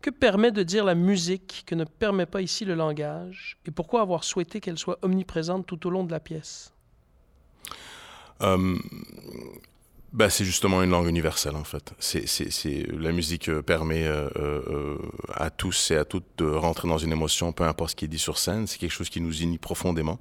Que 0.02 0.10
permet 0.10 0.52
de 0.52 0.64
dire 0.64 0.84
la 0.84 0.96
musique 0.96 1.64
que 1.68 1.76
ne 1.76 1.84
permet 1.84 2.26
pas 2.26 2.42
ici 2.42 2.66
le 2.66 2.74
langage? 2.74 3.58
Et 3.68 3.72
pourquoi 3.72 4.02
avoir 4.02 4.24
souhaité 4.24 4.62
qu'elle 4.62 4.80
soit 4.80 4.98
omniprésente 5.04 5.68
tout 5.68 5.86
au 5.86 5.92
long 5.92 6.04
de 6.04 6.12
la 6.12 6.20
pièce? 6.20 6.74
Euh, 8.42 8.78
ben, 10.12 10.30
c'est 10.30 10.46
justement 10.46 10.82
une 10.82 10.90
langue 10.90 11.08
universelle 11.08 11.56
en 11.56 11.64
fait. 11.64 11.94
C'est, 12.00 12.28
c'est, 12.28 12.52
c'est 12.52 12.88
la 12.92 13.12
musique 13.12 13.48
euh, 13.48 13.62
permet 13.62 14.08
euh, 14.08 14.28
euh, 14.38 14.98
à 15.36 15.52
tous 15.52 15.92
et 15.92 15.98
à 15.98 16.06
toutes 16.06 16.26
de 16.38 16.46
rentrer 16.46 16.88
dans 16.88 16.98
une 16.98 17.12
émotion, 17.12 17.52
peu 17.52 17.64
importe 17.64 17.92
ce 17.92 17.96
qui 17.96 18.06
est 18.06 18.10
dit 18.10 18.18
sur 18.18 18.40
scène. 18.40 18.66
C'est 18.66 18.80
quelque 18.80 18.92
chose 18.92 19.10
qui 19.10 19.22
nous 19.22 19.42
unit 19.42 19.60
profondément. 19.60 20.20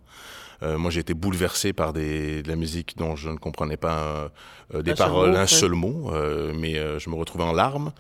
Euh, 0.63 0.77
moi, 0.77 0.91
j'ai 0.91 1.01
été 1.01 1.15
bouleversé 1.15 1.73
par 1.73 1.93
des, 1.93 2.43
de 2.43 2.49
la 2.49 2.57
musique 2.57 2.97
dont 2.97 3.15
je 3.15 3.31
ne 3.31 3.37
comprenais 3.37 3.77
pas 3.77 4.31
euh, 4.75 4.83
des 4.83 4.91
un 4.91 4.97
paroles, 4.97 5.33
seul 5.33 5.41
un 5.41 5.47
seul 5.47 5.73
mot, 5.73 6.11
euh, 6.13 6.53
mais 6.55 6.75
je 6.99 7.09
me 7.09 7.15
retrouvais 7.15 7.45
en 7.45 7.53
larmes. 7.53 7.93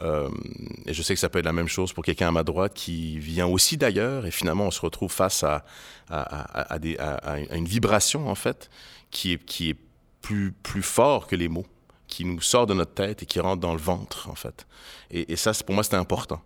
et 0.00 0.94
je 0.94 1.02
sais 1.02 1.14
que 1.14 1.20
ça 1.20 1.28
peut 1.28 1.40
être 1.40 1.44
la 1.44 1.52
même 1.52 1.68
chose 1.68 1.92
pour 1.92 2.04
quelqu'un 2.04 2.28
à 2.28 2.30
ma 2.30 2.44
droite 2.44 2.72
qui 2.74 3.18
vient 3.18 3.46
aussi 3.46 3.76
d'ailleurs, 3.76 4.26
et 4.26 4.30
finalement, 4.30 4.66
on 4.66 4.70
se 4.70 4.80
retrouve 4.80 5.10
face 5.10 5.42
à, 5.42 5.64
à, 6.08 6.20
à, 6.20 6.74
à, 6.74 6.78
des, 6.78 6.96
à 6.98 7.38
une 7.56 7.66
vibration 7.66 8.28
en 8.28 8.36
fait 8.36 8.70
qui 9.14 9.32
est, 9.32 9.78
plus, 10.20 10.82
fort 10.82 11.26
que 11.26 11.36
les 11.36 11.48
mots, 11.48 11.66
qui 12.08 12.24
nous 12.24 12.40
sort 12.40 12.66
de 12.66 12.74
notre 12.74 12.94
tête 12.94 13.22
et 13.22 13.26
qui 13.26 13.40
rentre 13.40 13.60
dans 13.60 13.72
le 13.72 13.80
ventre, 13.80 14.28
en 14.28 14.34
fait. 14.34 14.66
Et, 15.10 15.36
ça, 15.36 15.52
pour 15.64 15.74
moi, 15.74 15.84
c'était 15.84 15.96
important. 15.96 16.42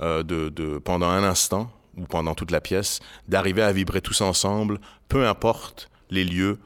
Euh, 0.00 0.22
de, 0.22 0.78
pendant 0.78 1.08
un 1.08 1.24
instant, 1.24 1.70
ou 1.96 2.04
pendant 2.04 2.34
toute 2.34 2.50
la 2.50 2.60
pièce, 2.60 3.00
d'arriver 3.26 3.62
à 3.62 3.72
vibrer 3.72 4.00
tous 4.00 4.20
ensemble, 4.20 4.80
peu 5.08 5.26
importe 5.26 5.90
les 6.10 6.24
lieux, 6.24 6.58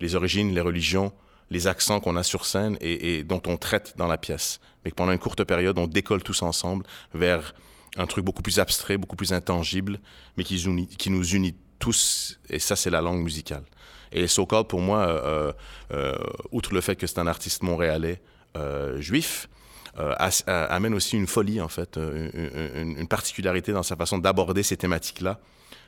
les 0.00 0.14
origines, 0.14 0.52
les 0.52 0.60
religions, 0.60 1.12
les 1.50 1.66
accents 1.66 2.00
qu'on 2.00 2.16
a 2.16 2.22
sur 2.22 2.46
scène 2.46 2.76
et, 2.80 3.22
dont 3.24 3.42
on 3.46 3.56
traite 3.56 3.94
dans 3.96 4.06
la 4.06 4.18
pièce. 4.18 4.60
Mais 4.84 4.90
que 4.90 4.96
pendant 4.96 5.12
une 5.12 5.18
courte 5.18 5.44
période, 5.44 5.78
on 5.78 5.86
décolle 5.86 6.22
tous 6.22 6.42
ensemble 6.42 6.84
vers 7.12 7.54
un 7.96 8.06
truc 8.06 8.24
beaucoup 8.24 8.42
plus 8.42 8.58
abstrait, 8.58 8.98
beaucoup 8.98 9.16
plus 9.16 9.32
intangible, 9.32 10.00
mais 10.36 10.44
qui 10.44 11.10
nous 11.10 11.26
unit 11.34 11.54
tous, 11.80 12.38
et 12.48 12.60
ça, 12.60 12.76
c'est 12.76 12.90
la 12.90 13.00
langue 13.00 13.22
musicale. 13.22 13.64
Et 14.12 14.28
So-Called, 14.28 14.68
pour 14.68 14.80
moi, 14.80 15.00
euh, 15.08 15.52
euh, 15.92 16.16
outre 16.52 16.72
le 16.74 16.80
fait 16.80 16.94
que 16.94 17.08
c'est 17.08 17.18
un 17.18 17.26
artiste 17.26 17.62
montréalais 17.62 18.20
euh, 18.56 19.00
juif, 19.00 19.48
euh, 19.98 20.14
amène 20.46 20.94
aussi 20.94 21.16
une 21.16 21.26
folie, 21.26 21.60
en 21.60 21.68
fait, 21.68 21.96
une, 21.96 22.96
une 22.98 23.08
particularité 23.08 23.72
dans 23.72 23.82
sa 23.82 23.96
façon 23.96 24.18
d'aborder 24.18 24.62
ces 24.62 24.76
thématiques-là 24.76 25.40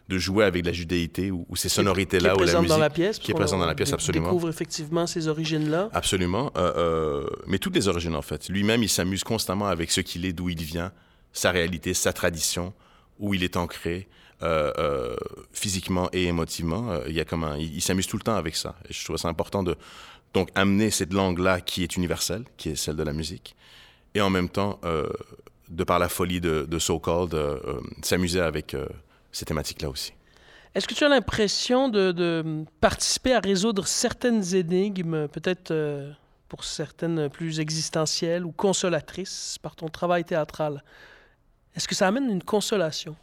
de 0.09 0.18
jouer 0.18 0.44
avec 0.44 0.66
la 0.66 0.72
judéité 0.72 1.31
ou, 1.31 1.46
ou 1.48 1.57
ces 1.57 1.68
sonorités-là 1.68 2.35
ou 2.35 2.40
la 2.40 2.55
musique 2.55 2.68
dans 2.68 2.78
la 2.78 2.90
pièce, 2.90 3.18
qui 3.18 3.31
est 3.31 3.35
présente 3.35 3.61
dans 3.61 3.66
la 3.66 3.74
pièce, 3.74 3.92
absolument. 3.92 4.26
découvre 4.26 4.48
effectivement 4.48 5.07
ces 5.07 5.28
origines-là. 5.28 5.90
Absolument, 5.92 6.50
euh, 6.57 6.72
euh, 6.76 7.26
mais 7.46 7.59
toutes 7.59 7.74
les 7.74 7.88
origines 7.88 8.14
en 8.14 8.22
fait. 8.22 8.48
Lui-même, 8.48 8.83
il 8.83 8.88
s'amuse 8.88 9.24
constamment 9.24 9.66
avec 9.66 9.90
ce 9.90 10.00
qu'il 10.00 10.26
est, 10.26 10.33
d'où 10.33 10.48
il 10.48 10.62
vient, 10.62 10.92
sa 11.33 11.50
réalité, 11.50 11.94
sa 11.94 12.12
tradition, 12.12 12.74
où 13.18 13.35
il 13.35 13.44
est 13.44 13.57
ancré. 13.57 14.09
Euh, 14.42 14.72
euh, 14.78 15.14
physiquement 15.52 16.09
et 16.12 16.24
émotivement. 16.24 16.90
Euh, 16.90 17.05
il 17.07 17.14
y 17.14 17.20
a 17.20 17.24
comme 17.24 17.44
un, 17.44 17.57
il, 17.59 17.81
s'amuse 17.81 18.09
tout 18.09 18.16
le 18.16 18.24
temps 18.24 18.35
avec 18.35 18.57
ça. 18.57 18.74
Je 18.90 19.05
trouve 19.05 19.16
ça 19.16 19.28
important 19.28 19.62
de 19.62 19.76
donc 20.35 20.48
amener 20.57 20.90
cette 20.90 21.12
langue-là 21.12 21.61
qui 21.61 21.85
est 21.85 21.96
universelle, 21.96 22.42
qui 22.57 22.70
est 22.70 22.74
celle 22.74 22.96
de 22.96 23.05
la 23.05 23.12
musique, 23.12 23.55
et 24.14 24.20
en 24.20 24.31
même 24.31 24.48
temps, 24.48 24.81
de 25.68 25.85
par 25.85 25.98
la 25.98 26.09
folie 26.09 26.40
de, 26.40 26.66
de 26.68 26.78
So 26.78 26.98
Called, 26.98 27.37
s'amuser 28.02 28.40
avec 28.40 28.74
ces 29.31 29.44
thématiques-là 29.44 29.90
aussi. 29.90 30.12
Est-ce 30.74 30.88
que 30.88 30.94
tu 30.94 31.05
as 31.05 31.09
l'impression 31.09 31.88
de, 31.88 32.64
participer 32.81 33.35
à 33.35 33.40
résoudre 33.40 33.87
certaines 33.87 34.55
énigmes, 34.55 35.28
peut-être 35.28 35.72
pour 36.48 36.64
certaines 36.64 37.28
plus 37.28 37.61
existentielles 37.61 38.44
ou 38.44 38.52
consolatrices, 38.52 39.59
par 39.62 39.76
ton 39.76 39.88
travail 39.88 40.24
théâtral? 40.24 40.83
Est-ce 41.76 41.87
que 41.87 41.94
ça 41.94 42.09
amène 42.09 42.28
une 42.31 42.42
consolation? 42.42 43.14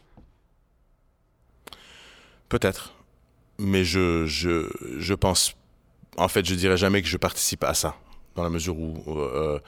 Peut-être. 2.50 2.92
Mais 3.58 3.84
je, 3.84 4.26
je, 4.26 4.68
je 4.98 5.14
pense. 5.14 5.54
En 6.18 6.28
fait, 6.28 6.44
je 6.44 6.54
dirais 6.54 6.76
jamais 6.76 7.00
que 7.00 7.08
je 7.08 7.16
participe 7.16 7.64
à 7.64 7.72
ça. 7.72 7.96
Dans 8.36 8.42
la 8.44 8.50
mesure 8.50 8.78
où 8.78 9.02
euh, 9.08 9.58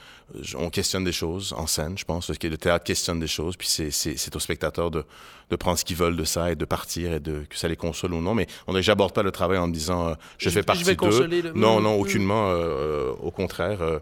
on 0.56 0.70
questionne 0.70 1.02
des 1.04 1.12
choses 1.12 1.52
en 1.56 1.66
scène, 1.66 1.98
je 1.98 2.04
pense, 2.04 2.26
parce 2.26 2.38
que 2.38 2.46
le 2.46 2.56
théâtre 2.56 2.84
questionne 2.84 3.18
des 3.18 3.26
choses, 3.26 3.56
puis 3.56 3.66
c'est 3.68 4.36
aux 4.36 4.38
spectateurs 4.38 4.90
de, 4.90 5.04
de 5.50 5.56
prendre 5.56 5.78
ce 5.78 5.84
qu'ils 5.84 5.96
veulent 5.96 6.16
de 6.16 6.24
ça 6.24 6.52
et 6.52 6.54
de 6.54 6.64
partir 6.64 7.12
et 7.12 7.20
de 7.20 7.44
que 7.50 7.56
ça 7.56 7.66
les 7.66 7.76
console 7.76 8.14
ou 8.14 8.20
non. 8.20 8.34
Mais 8.34 8.46
on 8.66 8.72
n'aborde 8.72 9.12
pas 9.12 9.22
le 9.22 9.32
travail 9.32 9.58
en 9.58 9.68
disant 9.68 10.08
euh, 10.08 10.14
je, 10.38 10.48
je 10.48 10.54
fais 10.54 10.62
partie 10.62 10.84
d'eux. 10.84 11.26
Le... 11.26 11.52
Non, 11.54 11.80
non, 11.80 11.98
aucunement. 11.98 12.50
Euh, 12.50 13.12
au 13.20 13.30
contraire. 13.30 14.00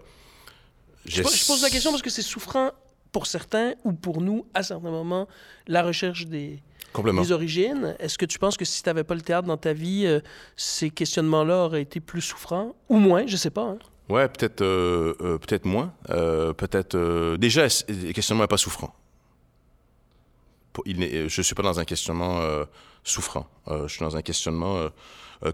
Je, 1.06 1.22
je 1.22 1.46
pose 1.46 1.62
la 1.62 1.70
question 1.70 1.90
parce 1.90 2.02
que 2.02 2.10
c'est 2.10 2.22
souffrant 2.22 2.70
pour 3.12 3.26
certains 3.26 3.74
ou 3.84 3.92
pour 3.92 4.20
nous 4.20 4.46
à 4.54 4.62
certains 4.62 4.90
moments 4.90 5.26
la 5.66 5.82
recherche 5.82 6.26
des 6.26 6.62
les 7.12 7.32
origines. 7.32 7.96
Est-ce 7.98 8.18
que 8.18 8.26
tu 8.26 8.38
penses 8.38 8.56
que 8.56 8.64
si 8.64 8.82
tu 8.82 8.88
n'avais 8.88 9.04
pas 9.04 9.14
le 9.14 9.20
théâtre 9.20 9.46
dans 9.46 9.56
ta 9.56 9.72
vie, 9.72 10.04
euh, 10.06 10.20
ces 10.56 10.90
questionnements-là 10.90 11.64
auraient 11.64 11.82
été 11.82 12.00
plus 12.00 12.20
souffrants 12.20 12.74
ou 12.88 12.96
moins? 12.96 13.26
Je 13.26 13.36
sais 13.36 13.50
pas. 13.50 13.62
Hein? 13.62 13.78
Ouais, 14.08 14.28
peut-être 14.28 14.62
euh, 14.62 15.14
euh, 15.20 15.38
peut-être 15.38 15.64
moins. 15.64 15.92
peut-être. 16.06 17.36
déjà, 17.36 17.66
les 17.88 18.12
questionnements 18.12 18.44
n'est 18.44 18.48
pas 18.48 18.56
souffrant. 18.56 18.94
Il 20.86 21.28
je 21.28 21.42
suis 21.42 21.54
pas 21.54 21.62
dans 21.62 21.78
un 21.78 21.84
questionnement 21.84 22.40
souffrant. 23.04 23.46
je 23.68 23.88
suis 23.88 24.00
dans 24.00 24.16
un 24.16 24.22
questionnement 24.22 24.88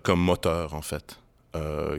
comme 0.03 0.21
moteur, 0.21 0.75
en 0.75 0.83
fait. 0.83 1.19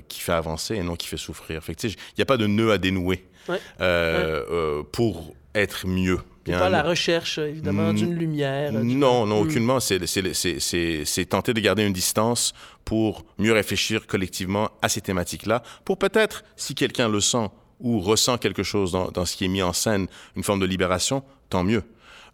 qui 0.08 0.22
fait 0.22 0.34
avancer 0.34 0.76
et 0.76 0.84
non 0.84 0.96
qui 0.96 1.08
fait 1.08 1.18
souffrir. 1.18 1.62
Il 1.68 1.96
n'y 2.18 2.22
a 2.22 2.26
pas 2.26 2.38
de 2.38 2.48
nœud 2.48 2.72
à 2.72 2.78
dénouer 2.78 3.28
ouais. 3.50 3.60
ouais. 3.80 4.84
pour 4.92 5.34
être 5.54 5.88
mieux. 5.88 6.20
Pas 6.52 6.70
la 6.70 6.84
recherche, 6.84 7.38
évidemment, 7.38 7.94
d'une 7.94 8.14
lumière. 8.14 8.72
Non, 8.72 9.26
non, 9.26 9.42
aucunement. 9.42 9.80
C'est 9.80 11.26
tenter 11.30 11.54
de 11.54 11.60
garder 11.60 11.84
une 11.84 11.94
distance 11.94 12.54
pour 12.86 13.26
mieux 13.38 13.54
réfléchir 13.54 14.08
collectivement 14.08 14.70
à 14.82 14.90
ces 14.90 15.02
thématiques-là, 15.02 15.62
pour 15.84 15.98
peut-être, 15.98 16.44
si 16.56 16.74
quelqu'un 16.74 17.10
le 17.10 17.20
sent 17.20 17.50
ou 17.80 18.00
ressent 18.00 18.38
quelque 18.38 18.64
chose 18.64 18.94
dans, 18.94 19.12
dans, 19.12 19.26
ce 19.26 19.36
qui 19.36 19.46
est 19.46 19.50
mis 19.50 19.62
en 19.62 19.74
scène, 19.74 20.08
une 20.36 20.44
forme 20.44 20.60
de 20.60 20.66
libération, 20.66 21.24
tant 21.50 21.64
mieux. 21.64 21.84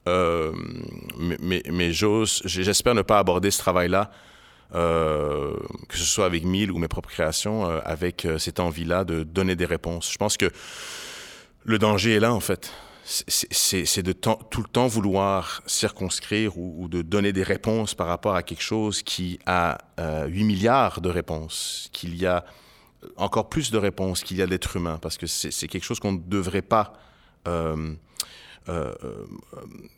Euh, 0.07 0.51
mais 1.17 1.37
mais, 1.39 1.63
mais 1.71 1.91
j'espère 1.91 2.95
ne 2.95 3.01
pas 3.01 3.19
aborder 3.19 3.51
ce 3.51 3.59
travail-là, 3.59 4.11
euh, 4.75 5.55
que 5.87 5.97
ce 5.97 6.03
soit 6.03 6.25
avec 6.25 6.43
Mille 6.43 6.71
ou 6.71 6.77
mes 6.77 6.87
propres 6.87 7.09
créations, 7.09 7.69
euh, 7.69 7.79
avec 7.85 8.27
cette 8.37 8.59
envie-là 8.59 9.05
de 9.05 9.23
donner 9.23 9.55
des 9.55 9.65
réponses. 9.65 10.11
Je 10.11 10.17
pense 10.17 10.37
que 10.37 10.49
le 11.65 11.79
danger 11.79 12.15
est 12.15 12.19
là, 12.19 12.33
en 12.33 12.39
fait 12.39 12.71
c'est 13.05 14.03
de 14.03 14.13
tout 14.13 14.61
le 14.61 14.67
temps 14.67 14.87
vouloir 14.87 15.61
circonscrire 15.65 16.57
ou, 16.57 16.87
de 16.87 17.01
donner 17.01 17.33
des 17.33 17.43
réponses 17.43 17.95
par 17.95 18.07
rapport 18.07 18.35
à 18.35 18.43
quelque 18.43 18.61
chose 18.61 19.03
qui 19.03 19.39
a 19.45 19.77
euh, 19.99 20.25
8 20.27 20.43
milliards 20.43 21.01
de 21.01 21.09
réponses, 21.09 21.89
qu'il 21.91 22.15
y 22.15 22.25
a 22.25 22.45
encore 23.17 23.49
plus 23.49 23.71
de 23.71 23.77
réponses 23.77 24.23
qu'il 24.23 24.37
y 24.37 24.41
a 24.41 24.47
d'êtres 24.47 24.77
humains, 24.77 24.99
parce 25.01 25.17
que 25.17 25.27
c'est 25.27 25.67
quelque 25.67 25.83
chose 25.83 25.99
qu'on 25.99 26.13
ne 26.13 26.21
devrait 26.25 26.61
pas... 26.61 26.93
Euh, 27.47 27.95
euh, 28.69 28.93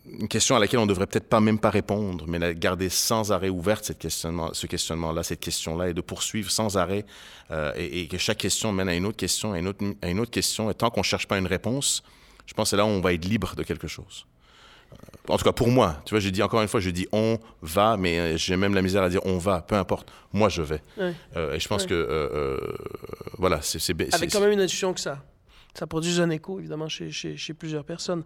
une 0.09 0.27
question 0.27 0.55
à 0.55 0.59
laquelle 0.59 0.79
on 0.79 0.85
ne 0.85 0.89
devrait 0.89 1.05
peut-être 1.05 1.29
pas 1.29 1.39
même 1.39 1.59
pas 1.59 1.69
répondre, 1.69 2.25
mais 2.27 2.39
la 2.39 2.53
garder 2.53 2.89
sans 2.89 3.31
arrêt 3.31 3.49
ouverte 3.49 3.85
cette 3.85 3.99
questionnement, 3.99 4.53
ce 4.53 4.65
questionnement-là, 4.65 5.21
cette 5.21 5.39
question-là, 5.39 5.89
et 5.89 5.93
de 5.93 6.01
poursuivre 6.01 6.49
sans 6.49 6.75
arrêt, 6.77 7.05
euh, 7.51 7.71
et, 7.77 8.07
que 8.07 8.17
chaque 8.17 8.39
question 8.39 8.71
mène 8.71 8.89
à 8.89 8.95
une 8.95 9.05
autre 9.05 9.17
question, 9.17 9.53
à 9.53 9.59
une 9.59 9.67
autre, 9.67 10.31
question, 10.31 10.71
et 10.71 10.73
tant 10.73 10.89
qu'on 10.89 11.03
cherche 11.03 11.27
pas 11.27 11.37
une 11.37 11.45
réponse, 11.45 12.01
je 12.45 12.53
pense 12.53 12.67
que 12.67 12.69
c'est 12.71 12.77
là 12.77 12.85
où 12.85 12.89
on 12.89 13.01
va 13.01 13.13
être 13.13 13.25
libre 13.25 13.55
de 13.55 13.63
quelque 13.63 13.87
chose. 13.87 14.25
Euh, 14.93 15.33
en 15.33 15.37
tout 15.37 15.43
cas, 15.43 15.51
pour 15.51 15.69
moi, 15.69 16.01
tu 16.05 16.13
vois, 16.13 16.19
j'ai 16.19 16.31
dit 16.31 16.43
encore 16.43 16.61
une 16.61 16.67
fois, 16.67 16.79
je 16.79 16.89
dis 16.89 17.07
on 17.11 17.39
va, 17.61 17.97
mais 17.97 18.37
j'ai 18.37 18.55
même 18.57 18.73
la 18.73 18.81
misère 18.81 19.03
à 19.03 19.09
dire 19.09 19.21
on 19.25 19.37
va, 19.37 19.61
peu 19.61 19.75
importe, 19.75 20.11
moi 20.33 20.49
je 20.49 20.61
vais. 20.61 20.81
Ouais. 20.97 21.13
Euh, 21.35 21.55
et 21.55 21.59
je 21.59 21.67
pense 21.67 21.83
ouais. 21.83 21.89
que, 21.89 21.93
euh, 21.93 22.59
voilà, 23.37 23.61
c'est. 23.61 23.89
Avec 24.13 24.31
quand 24.31 24.41
même 24.41 24.51
une 24.51 24.61
intuition 24.61 24.93
que 24.93 24.99
ça. 24.99 25.23
ça 25.73 25.87
produit 25.87 26.19
un 26.21 26.29
écho, 26.29 26.59
évidemment, 26.59 26.87
chez, 26.87 27.11
chez, 27.11 27.53
plusieurs 27.53 27.85
personnes. 27.85 28.23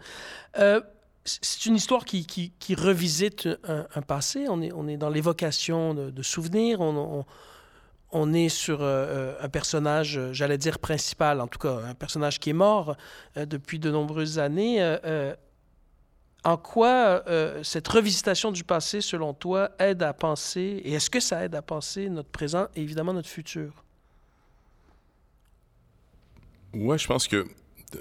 Euh, 0.57 0.81
c'est 1.25 1.65
une 1.65 1.75
histoire 1.75 2.05
qui, 2.05 2.25
qui, 2.25 2.53
qui 2.59 2.75
revisite 2.75 3.47
un, 3.63 4.01
passé. 4.01 4.45
On 4.49 4.61
est, 4.61 4.71
on 4.73 4.87
est 4.87 4.97
dans 4.97 5.09
l'évocation 5.09 5.93
de, 5.93 6.23
souvenirs. 6.23 6.81
On, 6.81 6.95
on, 6.95 7.25
est 8.11 8.49
sur 8.49 8.79
euh, 8.81 9.35
un 9.39 9.49
personnage, 9.49 10.19
j'allais 10.31 10.57
dire 10.57 10.79
principal, 10.79 11.41
en 11.41 11.47
tout 11.47 11.59
cas, 11.59 11.75
un 11.85 11.93
personnage 11.93 12.39
qui 12.39 12.51
est 12.51 12.53
mort 12.53 12.95
depuis 13.35 13.79
de 13.79 13.91
nombreuses 13.91 14.39
années. 14.39 14.97
en 16.43 16.57
quoi 16.57 17.23
cette 17.63 17.87
revisitation 17.87 18.51
du 18.51 18.63
passé, 18.63 19.01
selon 19.01 19.33
toi, 19.33 19.71
aide 19.79 20.03
à 20.03 20.13
penser, 20.13 20.81
et 20.83 20.93
est-ce 20.93 21.09
que 21.09 21.19
ça 21.19 21.43
aide 21.43 21.55
à 21.55 21.61
penser 21.61 22.09
notre 22.09 22.29
présent 22.29 22.67
et 22.75 22.81
évidemment 22.81 23.13
notre 23.13 23.29
futur? 23.29 23.83
Ouais, 26.73 26.97
je 26.97 27.07
pense 27.07 27.27
que 27.27 27.47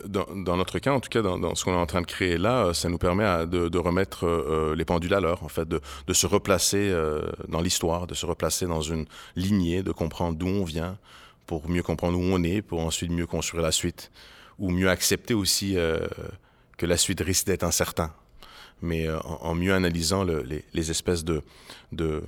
dans, 0.07 0.57
notre 0.57 0.79
cas, 0.79 0.93
en 0.93 1.01
tout 1.01 1.09
cas, 1.09 1.23
dans, 1.23 1.55
ce 1.55 1.65
qu'on 1.65 1.73
est 1.73 1.77
en 1.77 1.87
train 1.87 2.01
de 2.01 2.07
créer 2.07 2.39
là, 2.39 2.67
euh, 2.67 2.73
ça 2.75 2.89
nous 2.89 2.99
permet 2.99 3.47
de, 3.47 3.79
remettre 3.79 4.27
euh, 4.27 4.75
les 4.77 4.85
pendules 4.85 5.15
à 5.15 5.21
l'heure, 5.21 5.43
en 5.43 5.49
fait, 5.49 5.69
de, 5.69 5.81
se 6.13 6.27
replacer 6.27 6.91
euh, 6.91 7.23
dans 7.49 7.61
l'histoire, 7.61 8.07
de 8.07 8.15
se 8.15 8.27
replacer 8.27 8.67
dans 8.67 8.81
une 8.81 9.07
lignée, 9.37 9.83
de 9.83 9.93
comprendre 9.93 10.37
d'où 10.37 10.47
on 10.47 10.65
vient, 10.65 10.99
pour 11.47 11.69
mieux 11.69 11.83
comprendre 11.83 12.19
où 12.19 12.23
on 12.23 12.43
est, 12.43 12.61
pour 12.63 12.81
ensuite 12.81 13.11
mieux 13.11 13.27
construire 13.27 13.63
la 13.63 13.73
suite, 13.73 14.11
ou 14.59 14.71
mieux 14.71 14.91
accepter 14.91 15.35
aussi 15.35 15.77
que 16.77 16.85
la 16.85 16.97
suite 16.97 17.21
risque 17.21 17.47
d'être 17.47 17.65
incertain, 17.65 18.13
mais 18.83 19.09
en, 19.25 19.55
mieux 19.55 19.73
analysant 19.73 20.25
les, 20.25 20.65
les, 20.75 20.91
espèces 20.91 21.25
de, 21.25 21.43
de 21.93 22.23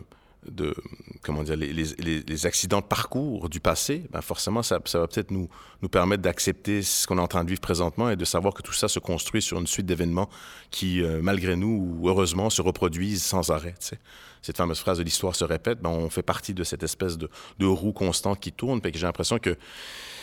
de 0.48 0.74
comment 1.22 1.42
dire 1.42 1.56
les, 1.56 1.72
les, 1.72 2.22
les, 2.26 2.46
accidents 2.46 2.80
de 2.80 2.86
parcours 2.86 3.50
du 3.50 3.60
passé, 3.60 4.04
ben 4.10 4.22
forcément 4.22 4.62
ça, 4.62 4.80
ça 4.86 5.00
va 5.00 5.06
peut-être 5.06 5.30
nous 5.30 5.50
nous 5.82 5.88
permettre 5.88 6.22
d'accepter 6.22 6.82
ce 6.82 7.06
qu'on 7.06 7.18
est 7.18 7.22
en 7.22 7.28
train 7.28 7.44
de 7.44 7.48
vivre 7.48 7.60
présentement 7.60 8.08
et 8.08 8.16
de 8.16 8.24
savoir 8.24 8.54
que 8.54 8.62
tout 8.62 8.72
ça 8.72 8.88
se 8.88 8.98
construit 8.98 9.42
sur 9.42 9.58
une 9.58 9.66
suite 9.66 9.84
d'événements 9.84 10.30
qui 10.70 11.02
euh, 11.02 11.20
malgré 11.22 11.56
nous 11.56 11.98
ou 12.00 12.08
heureusement 12.08 12.48
se 12.48 12.62
reproduisent 12.62 13.22
sans 13.22 13.50
arrêt. 13.50 13.74
Tu 13.80 13.88
sais. 13.88 13.98
Cette 14.42 14.56
fameuse 14.56 14.78
phrase 14.78 14.98
de 14.98 15.02
l'histoire 15.02 15.36
se 15.36 15.44
répète, 15.44 15.80
ben 15.80 15.90
on 15.90 16.08
fait 16.08 16.22
partie 16.22 16.54
de 16.54 16.64
cette 16.64 16.82
espèce 16.82 17.18
de, 17.18 17.28
de 17.58 17.66
roue 17.66 17.92
constante 17.92 18.40
qui 18.40 18.52
tourne, 18.52 18.80
et 18.82 18.90
que 18.92 18.98
j'ai 18.98 19.06
l'impression 19.06 19.38
que 19.38 19.56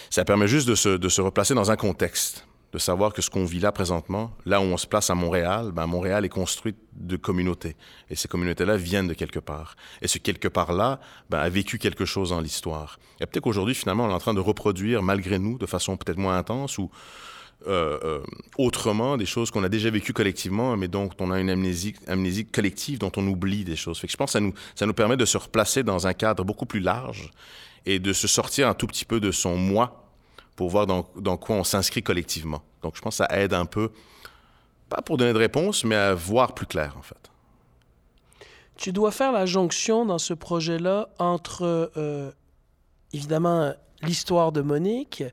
ça 0.10 0.25
permet 0.25 0.47
juste 0.47 0.67
de 0.67 0.73
se, 0.73 0.89
de 0.89 1.10
se 1.10 1.21
replacer 1.21 1.53
dans 1.53 1.69
un 1.69 1.75
contexte 1.75 2.46
de 2.73 2.77
savoir 2.77 3.13
que 3.13 3.21
ce 3.21 3.30
qu'on 3.30 3.45
vit 3.45 3.60
là 3.60 3.71
présentement, 3.71 4.32
là 4.45 4.60
où 4.60 4.63
on 4.63 4.77
se 4.77 4.88
place 4.88 5.10
à 5.10 5.15
Montréal, 5.15 5.71
ben 5.71 5.88
Montréal 5.88 6.25
est 6.25 6.30
construit 6.30 6.75
de 6.93 7.15
communautés. 7.15 7.75
Et 8.10 8.15
ces 8.15 8.27
communautés-là 8.27 8.75
viennent 8.77 9.08
de 9.08 9.13
quelque 9.13 9.39
part. 9.39 9.75
Et 10.01 10.08
ce 10.08 10.17
quelque 10.17 10.47
part-là 10.47 10.99
ben, 11.30 11.39
a 11.39 11.49
vécu 11.49 11.77
quelque 11.77 12.06
chose 12.06 12.32
dans 12.32 12.41
l'histoire. 12.41 12.99
Et 13.19 13.25
peut-être 13.25 13.43
qu'aujourd'hui, 13.43 13.75
finalement, 13.75 14.06
on 14.06 14.10
est 14.10 14.13
en 14.13 14.19
train 14.19 14.34
de 14.34 14.39
reproduire, 14.39 15.01
malgré 15.01 15.39
nous, 15.39 15.58
de 15.58 15.65
façon 15.65 15.95
peut-être 15.95 16.17
moins 16.17 16.38
intense 16.38 16.77
ou 16.77 16.91
euh, 17.65 17.97
euh, 18.03 18.21
autrement, 18.58 19.17
des 19.17 19.25
choses 19.25 19.49
qu'on 19.49 19.63
a 19.63 19.69
déjà 19.69 19.89
vécues 19.89 20.13
collectivement, 20.13 20.77
mais 20.77 20.88
dont 20.88 21.10
on 21.19 21.32
a 21.32 21.39
une 21.39 21.49
amnésie, 21.49 22.45
collective, 22.45 22.99
dont 22.99 23.12
on 23.15 23.25
oublie 23.27 23.63
des 23.63 23.75
choses. 23.75 23.99
Que 23.99 24.08
je 24.08 24.17
pense 24.17 24.34
que 24.34 24.39
nous, 24.39 24.53
ça 24.75 24.86
nous 24.86 24.93
permet 24.93 25.17
de 25.17 25.25
se 25.25 25.38
replacer 25.38 25.84
dans 25.84 26.06
un 26.06 26.13
cadre 26.13 26.43
beaucoup 26.43 26.65
plus 26.65 26.80
large 26.80 27.32
et 27.86 27.99
de 27.99 28.13
se 28.13 28.27
sortir 28.27 28.67
un 28.67 28.73
tout 28.73 28.86
petit 28.86 29.06
peu 29.06 29.19
de 29.19 29.32
son 29.32 29.56
moi 29.56 30.07
pour 30.58 30.70
voir 30.70 30.88
dans, 30.88 31.08
dans 31.15 31.38
quoi 31.38 31.56
on 31.56 31.63
s'inscrit 31.63 32.04
collectivement. 32.04 32.62
Donc, 32.82 32.98
je 32.98 33.02
pense 33.02 33.20
que 33.20 33.26
ça 33.26 33.39
aide 33.39 33.54
un 33.54 33.65
peu, 33.65 33.91
pas 34.89 35.02
pour 35.02 35.15
donner 35.15 35.32
de 35.32 35.38
réponse, 35.38 35.86
mais 35.86 35.96
à 35.96 36.13
voir 36.13 36.54
plus 36.54 36.65
clair, 36.65 36.96
en 36.98 37.04
fait. 37.04 37.32
Tu 38.76 38.91
dois 38.91 39.12
faire 39.12 39.32
la 39.32 39.46
jonction 39.46 40.06
dans 40.06 40.17
ce 40.17 40.34
projet-là 40.34 41.10
entre, 41.20 41.91
euh, 41.96 42.32
évidemment, 43.13 43.74
l'histoire 44.02 44.52
de 44.52 44.62
Monique, 44.62 45.24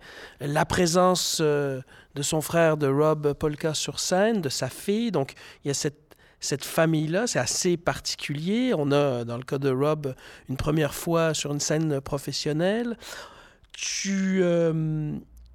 la 0.41 0.67
présence 0.67 1.39
euh, 1.41 1.81
de 2.15 2.23
son 2.23 2.43
frère, 2.43 2.77
de 2.77 2.87
Rob 2.87 3.33
Polka 3.33 3.73
sur 3.73 4.01
scène, 4.01 4.43
de 4.43 4.51
sa 4.51 4.69
fille. 4.69 5.11
Donc, 5.11 5.33
il 5.65 5.69
y 5.69 5.71
a 5.71 5.75
cette, 5.75 6.17
cette 6.41 6.65
famille-là, 6.65 7.27
c'est 7.27 7.39
assez 7.39 7.79
particulier. 7.79 8.75
On 8.77 8.93
a, 8.93 9.25
dans 9.25 9.39
le 9.39 9.45
cas 9.45 9.59
de 9.59 9.71
Rob, 9.71 10.15
une 10.51 10.59
première 10.59 10.95
fois 10.95 11.33
sur 11.33 11.51
une 11.51 11.61
scène 11.61 12.03
professionnelle 12.03 12.99
tu, 13.75 14.41
euh, 14.43 15.13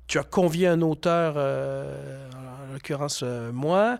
tu 0.07 0.19
as 0.19 0.23
convié 0.23 0.67
un 0.67 0.81
auteur, 0.81 1.35
euh, 1.37 2.29
en 2.69 2.73
l'occurrence 2.73 3.21
euh, 3.23 3.51
moi, 3.51 3.97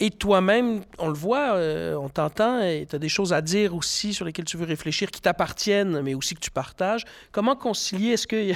et 0.00 0.10
toi-même, 0.10 0.82
on 0.98 1.08
le 1.08 1.14
voit, 1.14 1.54
on 1.98 2.08
t'entend, 2.08 2.60
et 2.60 2.86
tu 2.88 2.96
as 2.96 2.98
des 2.98 3.08
choses 3.08 3.32
à 3.32 3.40
dire 3.40 3.74
aussi 3.74 4.14
sur 4.14 4.24
lesquelles 4.24 4.44
tu 4.44 4.56
veux 4.56 4.66
réfléchir, 4.66 5.10
qui 5.10 5.20
t'appartiennent, 5.20 6.00
mais 6.02 6.14
aussi 6.14 6.34
que 6.34 6.40
tu 6.40 6.50
partages. 6.50 7.04
Comment 7.32 7.56
concilier, 7.56 8.12
est-ce 8.12 8.26
que 8.26 8.52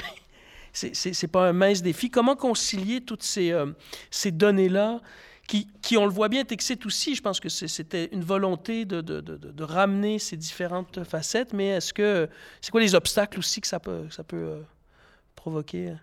c'est 0.73 1.27
pas 1.27 1.49
un 1.49 1.53
mince 1.53 1.81
défi, 1.81 2.09
comment 2.09 2.35
concilier 2.35 3.01
toutes 3.01 3.23
ces, 3.23 3.53
ces 4.09 4.31
données-là 4.31 5.01
qui, 5.53 5.67
qui, 5.83 5.97
on 5.97 6.05
le 6.05 6.11
voit 6.11 6.29
bien, 6.29 6.43
t'excite 6.43 6.83
aussi. 6.87 7.13
Je 7.13 7.21
pense 7.21 7.39
que 7.39 7.47
c'était 7.47 8.09
une 8.11 8.23
volonté 8.23 8.85
de, 8.85 9.01
de, 9.01 9.21
de, 9.21 9.37
de, 9.37 9.63
ramener 9.63 10.17
ces 10.17 10.35
différentes 10.35 11.03
facettes, 11.03 11.53
mais 11.53 11.67
est-ce 11.67 11.93
que 11.93 12.27
c'est 12.59 12.71
quoi 12.71 12.81
les 12.81 12.95
obstacles 12.95 13.37
aussi 13.37 13.61
que 13.61 13.67
ça 13.67 13.79
peut, 13.79 14.07
ça 14.09 14.23
peut 14.23 14.35
euh, 14.35 14.61
provoquer? 15.35 15.93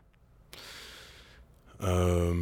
Euh... 1.82 2.32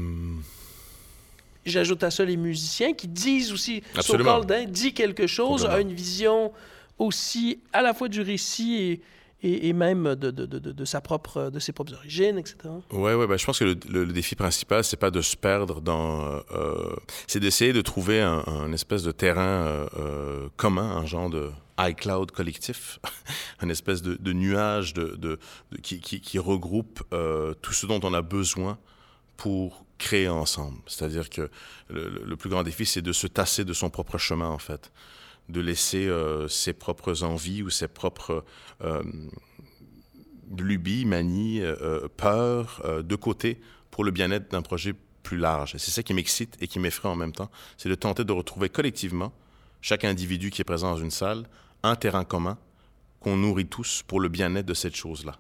J'ajoute 1.65 2.03
à 2.05 2.11
ça 2.11 2.27
les 2.27 2.37
musiciens 2.37 2.93
qui 2.93 3.09
disent 3.09 3.53
aussi, 3.53 3.83
Absolument. 3.97 4.45
dit 4.69 4.93
quelque 4.93 5.27
chose, 5.27 5.65
a 5.65 5.81
une 5.81 5.95
vision 5.95 6.53
aussi 6.99 7.61
à 7.73 7.81
la 7.81 7.95
fois 7.95 8.09
du 8.09 8.21
récit 8.21 8.75
et, 8.75 9.03
et, 9.43 9.73
même 9.73 10.17
de, 10.17 10.31
de, 10.33 10.47
de, 10.47 10.59
de, 10.59 10.85
sa 10.85 11.01
propre, 11.01 11.51
de 11.51 11.59
ses 11.61 11.73
propres 11.73 11.95
origines, 11.95 12.39
etc. 12.39 12.57
Oui, 12.91 13.13
ouais, 13.13 13.27
ben, 13.27 13.37
je 13.37 13.47
pense 13.47 13.61
que 13.61 13.65
le, 13.65 14.07
défi 14.07 14.35
principal, 14.35 14.83
c'est 14.83 14.97
pas 14.97 15.13
de 15.13 15.21
se 15.21 15.37
perdre 15.37 15.81
dans... 15.81 16.43
Euh, 16.51 16.97
c'est 17.29 17.39
d'essayer 17.39 17.73
de 17.73 17.81
trouver 17.81 18.21
un, 18.21 18.73
espèce 18.73 19.05
de 19.05 19.13
terrain 19.13 19.43
euh, 19.43 19.87
euh, 19.97 20.49
commun, 20.57 20.91
un 20.97 21.07
genre 21.07 21.31
de 21.31 21.51
iCloud 21.79 22.33
collectif, 22.33 22.99
un 23.61 23.69
espèce 23.69 24.03
de, 24.03 24.33
nuage 24.33 24.93
de, 24.95 25.39
qui, 25.83 26.01
qui, 26.01 26.39
regroupe 26.41 27.05
tout 27.63 27.73
ce 27.73 27.87
dont 27.87 28.01
on 28.03 28.13
a 28.15 28.23
besoin 28.23 28.79
pour 29.37 29.85
créer 29.99 30.29
ensemble. 30.29 30.79
C'est-à-dire 30.89 31.31
que 31.31 31.49
le, 31.91 32.35
plus 32.35 32.51
grand 32.51 32.65
défi, 32.65 32.87
c'est 32.87 33.03
de 33.03 33.13
se 33.13 33.29
tasser 33.29 33.65
de 33.65 33.73
son 33.73 33.89
propre 33.89 34.19
chemin, 34.19 34.49
en 34.49 34.59
fait 34.59 34.91
de 35.49 35.61
laisser 35.61 36.07
euh, 36.07 36.49
ses 36.49 36.73
propres 36.73 37.23
envies 37.23 37.63
ou 37.63 37.71
ses 37.71 37.89
propres 37.89 38.45
euh, 38.83 39.03
lubies, 40.57 41.05
manies, 41.05 41.61
euh, 41.63 42.09
peurs 42.17 42.83
de 43.03 43.17
côté 43.17 43.61
pour 43.91 44.05
le 44.05 44.11
bien-être 44.11 44.51
d'un 44.51 44.63
projet 44.63 44.95
plus 45.23 45.39
large. 45.39 45.75
c'est 45.77 45.91
ça 45.91 46.03
qui 46.03 46.15
m'excite 46.15 46.57
et 46.61 46.69
qui 46.69 46.79
m'effraie 46.79 47.09
en 47.09 47.17
même 47.17 47.33
temps, 47.33 47.51
c'est 47.77 47.89
de 47.89 47.95
tenter 47.95 48.25
de 48.25 48.33
retrouver 48.33 48.69
collectivement, 48.69 49.33
chaque 49.83 50.05
individu 50.05 50.51
qui 50.51 50.63
est 50.63 50.65
présent 50.65 50.93
dans 50.93 50.99
une 50.99 51.11
salle, 51.11 51.47
un 51.83 51.97
terrain 51.97 52.25
commun 52.25 52.57
qu'on 53.21 53.37
nourrit 53.37 53.67
tous 53.67 54.03
pour 54.07 54.21
le 54.21 54.29
bien-être 54.29 54.67
de 54.67 54.75
cette 54.75 54.97
chose-là. 54.97 55.39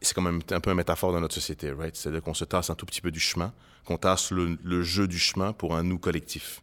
C'est 0.00 0.14
quand 0.14 0.22
même 0.22 0.40
un 0.50 0.60
peu 0.60 0.70
une 0.70 0.76
métaphore 0.76 1.12
de 1.12 1.18
notre 1.18 1.34
société, 1.34 1.72
right? 1.72 1.96
C'est-à-dire 1.96 2.22
qu'on 2.22 2.34
se 2.34 2.44
tasse 2.44 2.68
un 2.68 2.74
tout 2.74 2.84
petit 2.84 3.00
peu 3.00 3.10
du 3.10 3.20
chemin, 3.20 3.52
qu'on 3.84 3.96
tasse 3.96 4.30
le 4.32 4.82
jeu 4.82 5.08
du 5.08 5.18
chemin 5.18 5.52
pour 5.52 5.74
un 5.74 5.82
nous 5.82 5.98
collectif. 5.98 6.62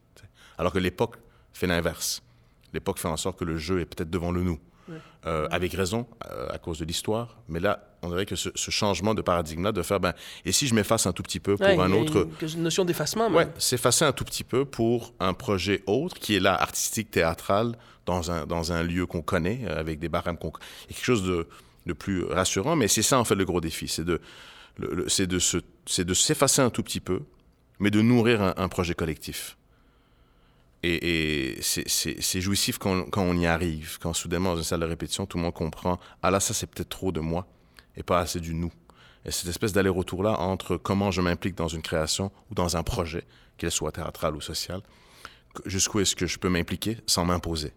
Alors 0.58 0.72
que 0.72 0.80
l'époque 0.80 1.16
fait 1.54 1.66
l'inverse 1.66 2.22
l'époque 2.74 3.00
fait 3.00 3.08
en 3.08 3.18
sorte 3.18 3.38
que 3.40 3.46
le 3.46 3.58
jeu 3.58 3.80
est 3.80 3.86
peut-être 3.86 4.10
devant 4.10 4.32
le 4.32 4.44
nous. 4.44 4.60
Euh, 5.28 5.48
avec 5.52 5.74
raison, 5.74 6.08
euh, 6.32 6.50
à 6.50 6.58
cause 6.58 6.80
de 6.80 6.86
l'histoire. 6.86 7.38
Mais 7.48 7.60
là, 7.60 7.88
on 8.02 8.10
dirait 8.10 8.26
que 8.26 8.36
ce, 8.36 8.50
changement 8.56 9.14
de 9.14 9.22
paradigme-là, 9.22 9.72
de 9.72 9.84
faire, 9.84 10.00
ben, 10.00 10.14
et 10.46 10.52
si 10.52 10.68
je 10.68 10.74
m'efface 10.74 11.06
un 11.06 11.14
tout 11.14 11.22
petit 11.22 11.40
peu 11.40 11.56
pour 11.56 11.68
un 11.68 11.92
autre... 11.92 12.28
Une, 12.42 12.50
une 12.50 12.64
notion 12.64 12.84
d'effacement. 12.84 13.30
Oui, 13.30 13.44
s'effacer 13.60 14.04
un 14.04 14.14
tout 14.14 14.26
petit 14.26 14.44
peu 14.44 14.66
pour 14.66 15.14
un 15.20 15.34
projet 15.34 15.84
autre, 15.86 16.20
qui 16.20 16.36
est 16.36 16.40
là, 16.40 16.56
artistique, 16.56 17.12
théâtral, 17.12 17.78
dans 18.08 18.32
un, 18.32 18.48
dans 18.48 18.74
un 18.74 18.82
lieu 18.82 19.06
qu'on 19.06 19.22
connaît, 19.22 19.62
euh, 19.68 19.80
avec 19.80 20.00
des 20.00 20.10
barèmes 20.10 20.38
qu'on... 20.38 20.50
Il 20.50 20.52
y 20.52 20.94
a 20.94 20.96
quelque 20.96 21.06
chose 21.06 21.24
de, 21.24 21.48
de 21.86 21.94
plus 21.94 22.24
rassurant, 22.26 22.76
mais 22.76 22.88
c'est 22.88 23.04
ça, 23.04 23.20
en 23.20 23.24
fait, 23.24 23.36
le 23.36 23.46
gros 23.46 23.62
défi. 23.62 23.88
C'est 23.88 24.04
de, 24.04 24.20
c'est 25.08 25.28
de, 25.28 25.38
se, 25.38 25.58
de 26.02 26.14
s'effacer 26.16 26.64
un 26.64 26.72
tout 26.72 26.82
petit 26.82 27.00
peu, 27.00 27.22
mais 27.80 27.92
de 27.92 28.02
nourrir 28.02 28.56
un 28.58 28.68
projet 28.70 28.96
collectif. 28.96 29.56
Et, 30.84 31.60
c'est 31.62 32.42
jouissif 32.42 32.78
quand, 32.80 33.06
on 33.16 33.38
y 33.38 33.46
arrive, 33.46 34.00
quand 34.00 34.14
soudainement 34.14 34.52
dans 34.52 34.58
une 34.58 34.64
salle 34.64 34.80
de 34.80 34.86
répétition, 34.86 35.26
tout 35.26 35.38
le 35.38 35.44
monde 35.44 35.54
comprend 35.54 36.00
Ah 36.24 36.32
là, 36.32 36.40
ça 36.40 36.54
c'est 36.54 36.68
peut-être 36.68 36.90
trop 36.90 37.12
de 37.12 37.20
moi 37.20 37.48
et 37.96 38.04
pas 38.04 38.20
assez 38.20 38.40
du 38.40 38.56
nous. 38.56 38.72
Et 39.26 39.32
cette 39.32 39.50
espèce 39.50 39.74
d'aller-retour-là 39.74 40.40
entre 40.40 40.78
comment 40.78 41.12
je 41.12 41.22
m'implique 41.22 41.56
dans 41.56 41.68
une 41.68 41.84
création 41.84 42.32
ou 42.50 42.56
dans 42.56 42.78
un 42.78 42.84
projet, 42.84 43.26
qu'elle 43.58 43.72
soit 43.72 43.92
théâtral 43.92 44.36
ou 44.36 44.42
social, 44.42 44.82
jusqu'où 45.66 46.00
est-ce 46.00 46.16
que 46.16 46.26
je 46.26 46.40
peux 46.40 46.50
m'impliquer 46.50 46.98
sans 47.06 47.26
m'imposer? 47.26 47.74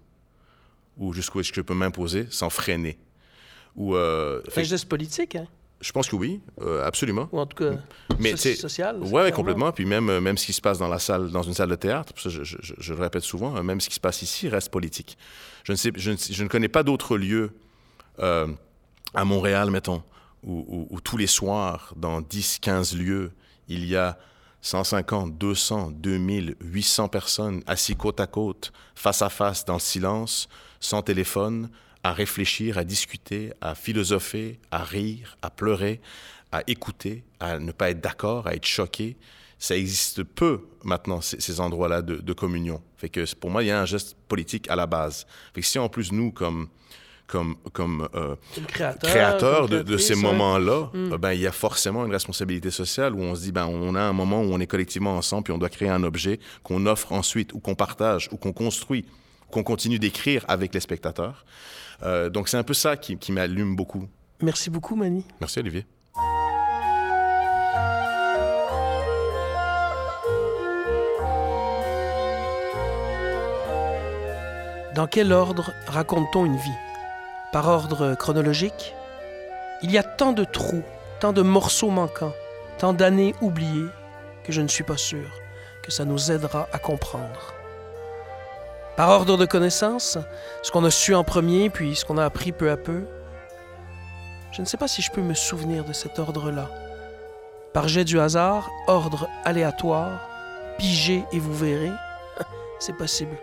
Ou 0.97 1.13
jusqu'où 1.13 1.41
est-ce 1.41 1.51
que 1.51 1.57
je 1.57 1.61
peux 1.63 1.75
m'imposer 1.75 2.27
sans 2.31 2.49
freiner? 2.49 2.97
Ou, 3.77 3.97
euh, 3.97 4.41
un 4.57 4.63
geste 4.63 4.89
politique, 4.89 5.35
hein? 5.37 5.47
Je 5.85 5.93
pense 5.93 6.09
que 6.09 6.17
oui, 6.17 6.41
euh, 6.63 6.83
absolument. 6.83 7.29
Ou 7.31 7.39
en 7.39 7.45
tout 7.45 7.63
cas, 7.63 7.77
mais 8.19 8.37
social. 8.37 8.97
Oui, 9.03 9.13
ouais, 9.13 9.33
complètement. 9.33 9.71
Puis 9.71 9.85
même, 9.85 10.09
euh, 10.09 10.19
même 10.19 10.39
ce 10.39 10.47
qui 10.47 10.55
se 10.55 10.63
passe 10.63 10.79
dans 10.79 10.89
la 10.89 10.99
salle, 10.99 11.31
dans 11.31 11.43
une 11.43 11.53
salle 11.53 11.69
de 11.69 11.75
théâtre, 11.75 12.15
je, 12.17 12.43
je, 12.43 12.95
le 12.95 13.01
répète 13.01 13.23
souvent, 13.23 13.55
hein, 13.55 13.63
même 13.63 13.83
ce 13.83 13.91
qui 13.91 13.95
se 13.95 14.01
passe 14.01 14.23
ici 14.23 14.49
reste 14.49 14.71
politique. 14.71 15.19
Je 15.65 15.73
ne, 15.73 15.77
sais, 15.77 15.93
je 15.95 16.43
ne, 16.43 16.49
connais 16.49 16.69
pas 16.69 16.85
d'autres 16.85 17.19
lieux 17.19 17.51
euh, 18.21 18.49
à 19.13 19.27
Montréal, 19.27 19.71
mettons, 19.71 20.03
où, 20.43 20.99
tous 21.05 21.19
les 21.19 21.27
soirs, 21.27 21.93
dans 21.97 22.23
10, 22.23 22.61
15 22.61 22.97
lieux, 22.97 23.33
il 23.69 23.85
y 23.85 23.95
a 23.95 24.19
150, 24.63 25.37
200, 25.37 25.91
2000, 25.97 26.57
800 26.63 27.09
personnes 27.09 27.63
assis 27.67 27.95
côte 27.95 28.21
à 28.21 28.27
côte, 28.27 28.73
face 28.95 29.21
à 29.21 29.29
face, 29.29 29.67
dans 29.67 29.75
le 29.75 29.81
silence, 29.81 30.49
sans 30.81 31.03
téléphone, 31.03 31.69
à 32.05 32.13
réfléchir, 32.13 32.79
à 32.79 32.85
discuter, 32.85 33.53
à 33.61 33.75
philosopher, 33.75 34.61
à 34.71 34.85
rire, 34.85 35.39
à 35.41 35.51
pleurer, 35.51 36.01
à 36.53 36.63
écouter, 36.67 37.25
à 37.41 37.59
ne 37.59 37.73
pas 37.73 37.91
être 37.91 38.01
d'accord, 38.01 38.47
à 38.47 38.55
être 38.55 38.67
choqué. 38.67 39.17
Ça 39.59 39.75
existe 39.77 40.23
peu 40.23 40.61
maintenant, 40.85 41.23
ces, 41.23 41.61
endroits-là 41.61 42.03
de, 42.03 42.33
communion. 42.35 42.83
Fait 42.99 43.09
que 43.09 43.35
pour 43.37 43.51
moi, 43.51 43.63
il 43.63 43.69
y 43.69 43.71
a 43.71 43.81
un 43.81 43.87
geste 43.87 44.17
politique 44.29 44.69
à 44.69 44.77
la 44.77 44.87
base. 44.87 45.27
Fait 45.55 45.63
que 45.63 45.67
si 45.67 45.79
en 45.79 45.89
plus, 45.89 46.13
nous, 46.13 46.31
comme 46.31 46.69
comme, 47.27 47.57
comme, 47.73 48.07
euh, 48.15 48.37
créateur, 49.01 49.67
de, 49.67 49.97
ces 49.97 50.15
moments-là, 50.15 50.91
hmm. 50.93 51.13
euh, 51.15 51.19
ben, 51.19 51.33
il 51.33 51.41
y 51.41 51.47
a 51.47 51.53
forcément 51.53 52.05
une 52.05 52.13
responsabilité 52.13 52.71
sociale 52.71 53.15
où 53.15 53.21
on 53.23 53.35
se 53.35 53.41
dit, 53.41 53.51
ben, 53.51 53.65
on 53.65 53.95
a 53.95 54.03
un 54.03 54.13
moment 54.13 54.43
où 54.43 54.53
on 54.53 54.61
est 54.61 54.67
collectivement 54.67 55.17
ensemble, 55.17 55.45
puis 55.45 55.53
on 55.55 55.57
doit 55.57 55.71
créer 55.71 55.89
un 55.89 56.03
objet 56.03 56.39
qu'on 56.63 56.85
offre 56.85 57.13
ensuite, 57.13 57.55
ou 57.55 57.61
qu'on 57.61 57.75
partage, 57.75 58.29
ou 58.31 58.37
qu'on 58.37 58.53
construit, 58.53 59.07
qu'on 59.55 59.63
continue 59.63 60.01
d'écrire 60.01 60.45
avec 60.49 60.75
les 60.75 60.81
spectateurs. 60.81 61.45
Euh, 62.03 62.29
donc 62.29 62.49
c'est 62.49 62.57
un 62.57 62.65
peu 62.65 62.75
ça 62.75 62.97
qui, 62.97 63.17
qui 63.17 63.31
m'allume 63.31 63.77
beaucoup. 63.77 64.09
Merci 64.43 64.69
beaucoup, 64.69 64.97
Mani. 64.97 65.25
Merci, 65.41 65.61
Olivier. 65.61 65.87
Dans 74.97 75.07
quel 75.07 75.33
ordre 75.33 75.73
raconte-t-on 75.87 76.45
une 76.45 76.57
vie? 76.57 76.81
Par 77.53 77.69
ordre 77.69 78.17
chronologique, 78.17 78.95
il 79.83 79.93
y 79.93 79.99
a 79.99 80.03
tant 80.03 80.33
de 80.33 80.45
trous, 80.45 80.83
tant 81.21 81.33
de 81.33 81.43
morceaux 81.43 81.91
manquants, 81.91 82.35
tant 82.79 82.93
d'années 82.93 83.35
oubliées, 83.41 83.91
que 84.43 84.53
je 84.53 84.61
ne 84.61 84.69
suis 84.69 84.85
pas 84.85 84.97
sûr 84.97 85.29
que 85.85 85.93
ça 85.93 86.05
nous 86.05 86.33
aidera 86.33 86.69
à 86.73 86.79
comprendre. 86.79 87.54
Par 88.97 89.09
ordre 89.11 89.37
de 89.37 89.45
connaissance, 89.45 90.19
ce 90.63 90.71
qu'on 90.71 90.85
a 90.85 90.91
su 90.91 91.15
en 91.15 91.25
premier, 91.25 91.69
puis 91.69 91.97
ce 91.97 92.05
qu'on 92.05 92.17
a 92.17 92.25
appris 92.25 92.53
peu 92.53 92.71
à 92.71 92.77
peu, 92.77 93.05
je 94.53 94.61
ne 94.61 94.67
sais 94.67 94.77
pas 94.77 94.87
si 94.87 95.03
je 95.03 95.11
peux 95.11 95.21
me 95.21 95.35
souvenir 95.35 95.85
de 95.85 95.93
cet 95.93 96.21
ordre-là. 96.21 96.71
Par 97.73 97.89
jet 97.89 98.05
du 98.05 98.21
hasard, 98.21 98.71
ordre 98.87 99.29
aléatoire, 99.45 100.21
pigez 100.79 101.25
et 101.33 101.41
vous 101.41 101.55
verrez, 101.55 101.91
c'est 102.79 102.97
possible. 102.97 103.37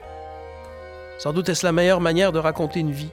Sans 1.19 1.33
doute 1.33 1.49
est-ce 1.49 1.65
la 1.65 1.73
meilleure 1.73 1.99
manière 1.99 2.31
de 2.31 2.39
raconter 2.39 2.79
une 2.79 2.91
vie 2.91 3.11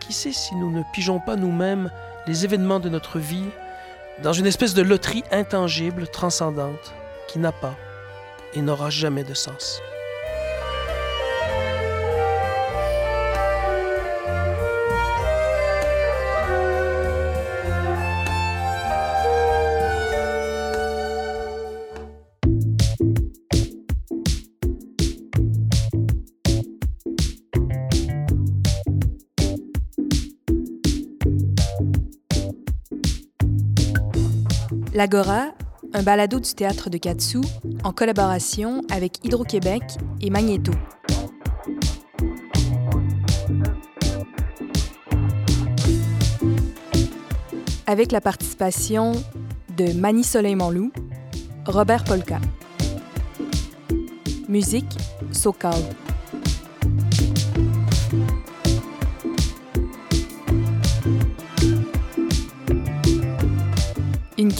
qui 0.00 0.14
sait 0.14 0.32
si 0.32 0.56
nous 0.56 0.70
ne 0.70 0.82
pigeons 0.94 1.20
pas 1.20 1.36
nous-mêmes 1.36 1.90
les 2.26 2.44
événements 2.46 2.80
de 2.80 2.88
notre 2.88 3.18
vie 3.18 3.50
dans 4.22 4.32
une 4.32 4.46
espèce 4.46 4.72
de 4.72 4.82
loterie 4.82 5.24
intangible, 5.30 6.08
transcendante, 6.08 6.94
qui 7.28 7.38
n'a 7.38 7.52
pas 7.52 7.74
et 8.54 8.62
n'aura 8.62 8.88
jamais 8.88 9.24
de 9.24 9.34
sens. 9.34 9.80
L'Agora, 35.00 35.54
un 35.94 36.02
balado 36.02 36.40
du 36.40 36.52
théâtre 36.52 36.90
de 36.90 36.98
Katsu 36.98 37.40
en 37.84 37.90
collaboration 37.90 38.82
avec 38.90 39.24
Hydro-Québec 39.24 39.82
et 40.20 40.28
Magnéto. 40.28 40.72
Avec 47.86 48.12
la 48.12 48.20
participation 48.20 49.12
de 49.74 49.94
Mani 49.94 50.22
Soleil 50.22 50.54
Manlou, 50.54 50.92
Robert 51.64 52.04
Polka. 52.04 52.38
Musique, 54.50 54.98
Sokal. 55.32 55.80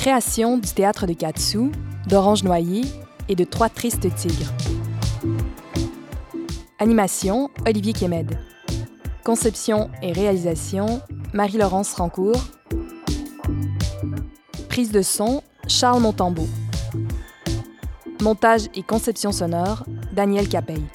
Création 0.00 0.56
du 0.56 0.70
théâtre 0.70 1.06
de 1.06 1.12
Katsu, 1.12 1.72
d'Orange 2.06 2.42
Noyer 2.42 2.86
et 3.28 3.34
de 3.34 3.44
Trois 3.44 3.68
Tristes 3.68 4.08
Tigres. 4.14 4.50
Animation, 6.78 7.50
Olivier 7.66 7.92
Kémed. 7.92 8.38
Conception 9.24 9.90
et 10.00 10.12
réalisation, 10.12 11.02
Marie-Laurence 11.34 11.92
Rancourt. 11.92 12.42
Prise 14.70 14.90
de 14.90 15.02
son, 15.02 15.42
Charles 15.68 16.00
Montambeau. 16.00 16.48
Montage 18.22 18.70
et 18.74 18.82
conception 18.82 19.32
sonore, 19.32 19.84
Daniel 20.14 20.48
Capeille. 20.48 20.86